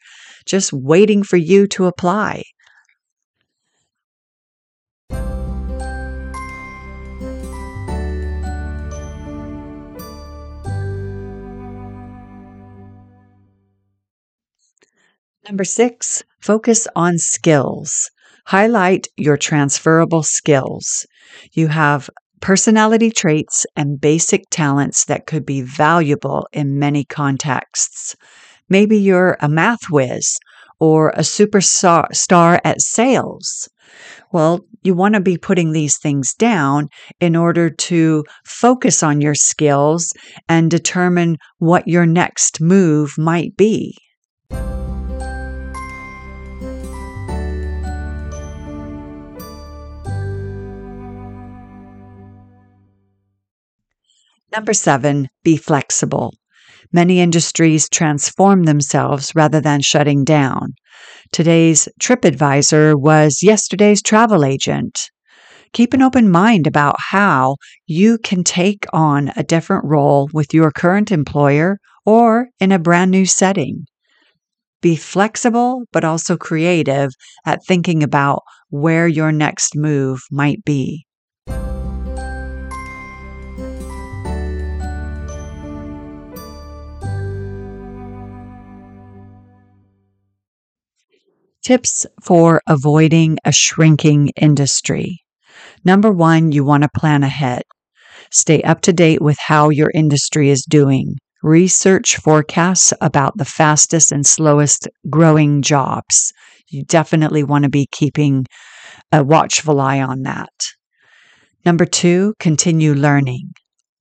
just 0.46 0.72
waiting 0.72 1.24
for 1.24 1.36
you 1.36 1.68
to 1.68 1.86
apply. 1.88 2.44
Number 15.50 15.66
six, 15.66 16.24
focus 16.40 16.88
on 16.96 17.18
skills. 17.18 18.10
Highlight 18.48 19.10
your 19.18 19.36
transferable 19.36 20.24
skills. 20.24 21.06
You 21.52 21.68
have 21.68 22.10
personality 22.40 23.12
traits 23.12 23.66
and 23.76 24.00
basic 24.00 24.44
talents 24.50 25.04
that 25.06 25.28
could 25.28 25.46
be 25.46 25.62
valuable 25.62 26.48
in 26.54 26.80
many 26.80 27.04
contexts. 27.04 28.16
Maybe 28.70 28.98
you're 28.98 29.36
a 29.42 29.50
math 29.50 29.90
whiz 29.90 30.40
or 30.80 31.10
a 31.10 31.24
superstar 31.24 32.60
at 32.64 32.80
sales. 32.80 33.68
Well, 34.32 34.62
you 34.82 34.94
want 34.94 35.16
to 35.16 35.20
be 35.20 35.38
putting 35.38 35.74
these 35.74 35.98
things 35.98 36.34
down 36.34 36.88
in 37.20 37.36
order 37.36 37.70
to 37.70 38.24
focus 38.46 39.04
on 39.04 39.20
your 39.20 39.36
skills 39.36 40.14
and 40.48 40.72
determine 40.72 41.36
what 41.58 41.86
your 41.86 42.06
next 42.06 42.62
move 42.62 43.18
might 43.18 43.58
be. 43.58 43.98
Number 54.54 54.74
seven, 54.74 55.28
be 55.44 55.58
flexible. 55.58 56.34
Many 56.94 57.20
industries 57.20 57.90
transform 57.90 58.64
themselves 58.64 59.34
rather 59.36 59.60
than 59.60 59.82
shutting 59.82 60.24
down. 60.24 60.74
Today's 61.32 61.90
TripAdvisor 62.00 62.96
was 62.96 63.44
yesterday's 63.44 64.02
travel 64.02 64.46
agent. 64.46 65.10
Keep 65.74 65.94
an 65.94 66.02
open 66.02 66.30
mind 66.30 66.66
about 66.66 66.96
how 67.10 67.58
you 67.86 68.18
can 68.20 68.44
take 68.44 68.86
on 68.94 69.32
a 69.36 69.44
different 69.44 69.84
role 69.86 70.30
with 70.32 70.54
your 70.54 70.72
current 70.72 71.12
employer 71.12 71.78
or 72.06 72.48
in 72.60 72.72
a 72.72 72.80
brand 72.80 73.12
new 73.12 73.26
setting. 73.26 73.86
Be 74.82 74.96
flexible, 74.96 75.84
but 75.92 76.06
also 76.06 76.38
creative 76.38 77.10
at 77.46 77.66
thinking 77.66 78.02
about 78.02 78.44
where 78.70 79.08
your 79.08 79.32
next 79.32 79.76
move 79.76 80.22
might 80.32 80.64
be. 80.64 81.07
Tips 91.68 92.06
for 92.24 92.62
avoiding 92.66 93.40
a 93.44 93.52
shrinking 93.52 94.30
industry. 94.42 95.20
Number 95.84 96.10
one, 96.10 96.54
you 96.54 96.64
want 96.64 96.84
to 96.84 96.90
plan 96.98 97.24
ahead. 97.24 97.64
Stay 98.32 98.62
up 98.62 98.80
to 98.84 98.94
date 98.94 99.22
with 99.22 99.38
how 99.38 99.68
your 99.68 99.92
industry 99.94 100.50
is 100.50 100.64
doing. 100.64 101.18
research 101.44 102.16
forecasts 102.16 102.94
about 103.02 103.38
the 103.38 103.44
fastest 103.44 104.14
and 104.14 104.26
slowest 104.26 104.88
growing 105.10 105.62
jobs. 105.62 106.32
You 106.70 106.86
definitely 106.86 107.44
want 107.44 107.64
to 107.64 107.70
be 107.70 107.88
keeping 107.92 108.46
a 109.12 109.22
watchful 109.22 109.82
eye 109.82 110.02
on 110.02 110.22
that. 110.22 110.54
Number 111.66 111.86
two, 111.86 112.34
continue 112.40 112.94
learning. 112.94 113.52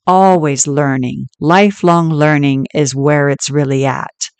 Always 0.07 0.68
learning. 0.68 1.26
Lifelong 1.40 2.11
learning 2.11 2.66
is 2.72 2.94
where 2.94 3.29
it's 3.29 3.50
really 3.50 3.85
at. 3.85 4.31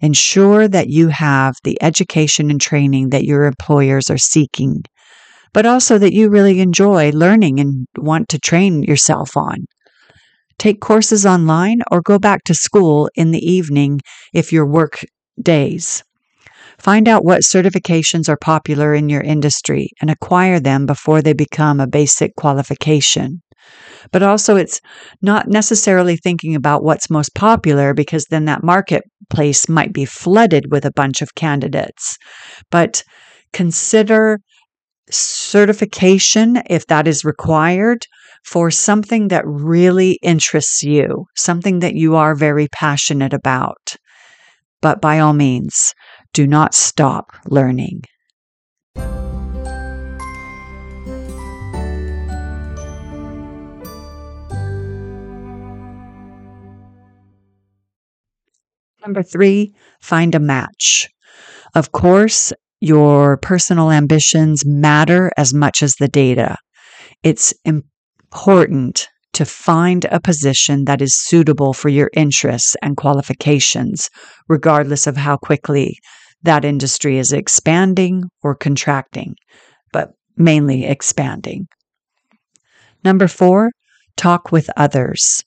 Ensure 0.00 0.66
that 0.68 0.88
you 0.88 1.08
have 1.08 1.56
the 1.64 1.80
education 1.82 2.50
and 2.50 2.60
training 2.60 3.10
that 3.10 3.24
your 3.24 3.44
employers 3.44 4.10
are 4.10 4.18
seeking, 4.18 4.82
but 5.52 5.66
also 5.66 5.98
that 5.98 6.14
you 6.14 6.30
really 6.30 6.60
enjoy 6.60 7.10
learning 7.10 7.60
and 7.60 7.86
want 7.96 8.28
to 8.30 8.38
train 8.38 8.82
yourself 8.82 9.36
on. 9.36 9.66
Take 10.58 10.80
courses 10.80 11.24
online 11.24 11.80
or 11.90 12.02
go 12.02 12.18
back 12.18 12.44
to 12.44 12.54
school 12.54 13.10
in 13.14 13.30
the 13.30 13.44
evening 13.44 14.00
if 14.34 14.52
your 14.52 14.66
work 14.66 15.04
days. 15.40 16.04
Find 16.78 17.08
out 17.08 17.24
what 17.24 17.42
certifications 17.42 18.28
are 18.28 18.38
popular 18.38 18.94
in 18.94 19.08
your 19.08 19.20
industry 19.20 19.90
and 20.00 20.10
acquire 20.10 20.60
them 20.60 20.86
before 20.86 21.20
they 21.20 21.34
become 21.34 21.78
a 21.78 21.86
basic 21.86 22.34
qualification. 22.36 23.42
But 24.12 24.22
also, 24.22 24.56
it's 24.56 24.80
not 25.20 25.48
necessarily 25.48 26.16
thinking 26.16 26.54
about 26.54 26.82
what's 26.82 27.10
most 27.10 27.34
popular 27.34 27.92
because 27.92 28.24
then 28.30 28.46
that 28.46 28.64
marketplace 29.30 29.68
might 29.68 29.92
be 29.92 30.04
flooded 30.04 30.70
with 30.70 30.84
a 30.84 30.92
bunch 30.92 31.22
of 31.22 31.34
candidates. 31.34 32.18
But 32.70 33.02
consider 33.52 34.40
certification 35.10 36.62
if 36.68 36.86
that 36.86 37.06
is 37.08 37.24
required 37.24 38.06
for 38.44 38.70
something 38.70 39.28
that 39.28 39.44
really 39.46 40.18
interests 40.22 40.82
you, 40.82 41.26
something 41.36 41.80
that 41.80 41.94
you 41.94 42.16
are 42.16 42.34
very 42.34 42.68
passionate 42.68 43.34
about. 43.34 43.96
But 44.80 45.00
by 45.00 45.18
all 45.20 45.34
means, 45.34 45.94
do 46.32 46.46
not 46.46 46.74
stop 46.74 47.32
learning. 47.46 48.02
Number 59.02 59.22
three, 59.22 59.74
find 60.00 60.34
a 60.34 60.40
match. 60.40 61.08
Of 61.74 61.92
course, 61.92 62.52
your 62.80 63.36
personal 63.38 63.90
ambitions 63.90 64.64
matter 64.66 65.30
as 65.36 65.54
much 65.54 65.82
as 65.82 65.94
the 65.94 66.08
data. 66.08 66.56
It's 67.22 67.54
important 67.64 69.08
to 69.32 69.44
find 69.44 70.04
a 70.06 70.20
position 70.20 70.84
that 70.86 71.00
is 71.00 71.16
suitable 71.16 71.72
for 71.72 71.88
your 71.88 72.10
interests 72.14 72.76
and 72.82 72.96
qualifications, 72.96 74.10
regardless 74.48 75.06
of 75.06 75.16
how 75.16 75.36
quickly 75.36 75.98
that 76.42 76.64
industry 76.64 77.18
is 77.18 77.32
expanding 77.32 78.24
or 78.42 78.54
contracting, 78.54 79.34
but 79.92 80.10
mainly 80.36 80.84
expanding. 80.84 81.66
Number 83.04 83.28
four, 83.28 83.70
talk 84.16 84.50
with 84.50 84.68
others. 84.76 85.44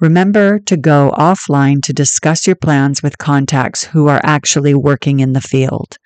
Remember 0.00 0.58
to 0.60 0.76
go 0.76 1.12
offline 1.16 1.80
to 1.82 1.92
discuss 1.92 2.46
your 2.46 2.56
plans 2.56 3.02
with 3.02 3.16
contacts 3.18 3.84
who 3.84 4.08
are 4.08 4.20
actually 4.22 4.74
working 4.74 5.20
in 5.20 5.32
the 5.32 5.40
field. 5.40 5.96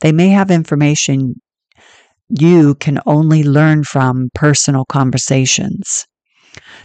They 0.00 0.12
may 0.12 0.28
have 0.28 0.50
information 0.50 1.36
you 2.28 2.74
can 2.76 2.98
only 3.06 3.42
learn 3.42 3.84
from 3.84 4.30
personal 4.34 4.84
conversations. 4.86 6.06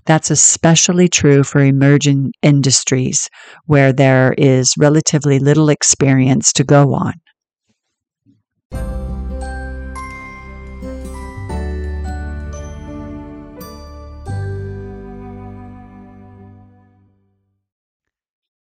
That's 0.06 0.32
especially 0.32 1.08
true 1.10 1.44
for 1.44 1.60
emerging 1.60 2.32
industries 2.42 3.30
where 3.66 3.92
there 3.92 4.34
is 4.38 4.74
relatively 4.78 5.40
little 5.40 5.70
experience 5.70 6.54
to 6.54 6.64
go 6.64 6.94
on. 6.94 7.14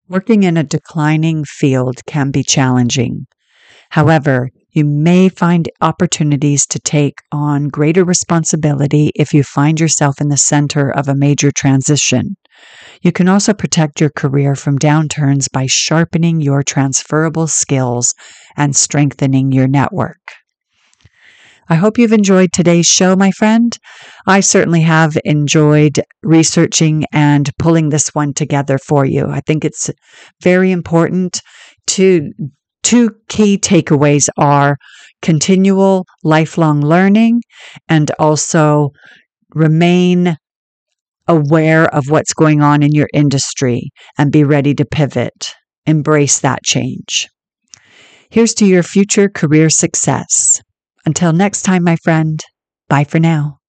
Working 0.09 0.43
in 0.43 0.55
a 0.55 0.63
declining 0.63 1.43
field 1.43 1.99
can 2.05 2.31
be 2.31 2.41
challenging. 2.41 3.27
However, 3.89 4.49
you 4.71 4.85
may 4.85 5.27
find 5.27 5.69
opportunities 5.81 6.65
to 6.67 6.79
take 6.79 7.19
on 7.31 7.67
greater 7.67 8.05
responsibility 8.05 9.11
if 9.15 9.33
you 9.33 9.43
find 9.43 9.81
yourself 9.81 10.21
in 10.21 10.29
the 10.29 10.37
center 10.37 10.89
of 10.89 11.09
a 11.09 11.15
major 11.15 11.51
transition. 11.51 12.37
You 13.01 13.11
can 13.11 13.27
also 13.27 13.53
protect 13.53 13.99
your 13.99 14.09
career 14.09 14.55
from 14.55 14.79
downturns 14.79 15.51
by 15.51 15.65
sharpening 15.67 16.39
your 16.39 16.63
transferable 16.63 17.47
skills 17.47 18.15
and 18.55 18.75
strengthening 18.77 19.51
your 19.51 19.67
network. 19.67 20.21
I 21.69 21.75
hope 21.75 21.97
you've 21.97 22.13
enjoyed 22.13 22.51
today's 22.53 22.85
show, 22.85 23.15
my 23.15 23.31
friend. 23.31 23.77
I 24.25 24.39
certainly 24.39 24.81
have 24.81 25.17
enjoyed 25.25 25.99
researching 26.23 27.05
and 27.11 27.49
pulling 27.59 27.89
this 27.89 28.15
one 28.15 28.33
together 28.33 28.77
for 28.77 29.05
you. 29.05 29.27
I 29.27 29.41
think 29.41 29.65
it's 29.65 29.89
very 30.41 30.71
important 30.71 31.41
to 31.87 32.31
two 32.83 33.11
key 33.27 33.57
takeaways 33.57 34.29
are 34.37 34.77
continual 35.21 36.05
lifelong 36.23 36.81
learning 36.81 37.41
and 37.89 38.11
also 38.17 38.91
remain 39.53 40.37
aware 41.27 41.93
of 41.93 42.05
what's 42.09 42.33
going 42.33 42.61
on 42.61 42.81
in 42.81 42.91
your 42.93 43.09
industry 43.13 43.89
and 44.17 44.31
be 44.31 44.45
ready 44.45 44.73
to 44.73 44.85
pivot. 44.85 45.53
Embrace 45.85 46.39
that 46.39 46.63
change. 46.63 47.27
Here's 48.29 48.53
to 48.55 48.65
your 48.65 48.83
future 48.83 49.29
career 49.29 49.69
success. 49.69 50.61
Until 51.07 51.31
next 51.31 51.61
time, 51.61 51.85
my 51.85 51.95
friend, 52.03 52.37
bye 52.89 53.05
for 53.05 53.17
now. 53.17 53.59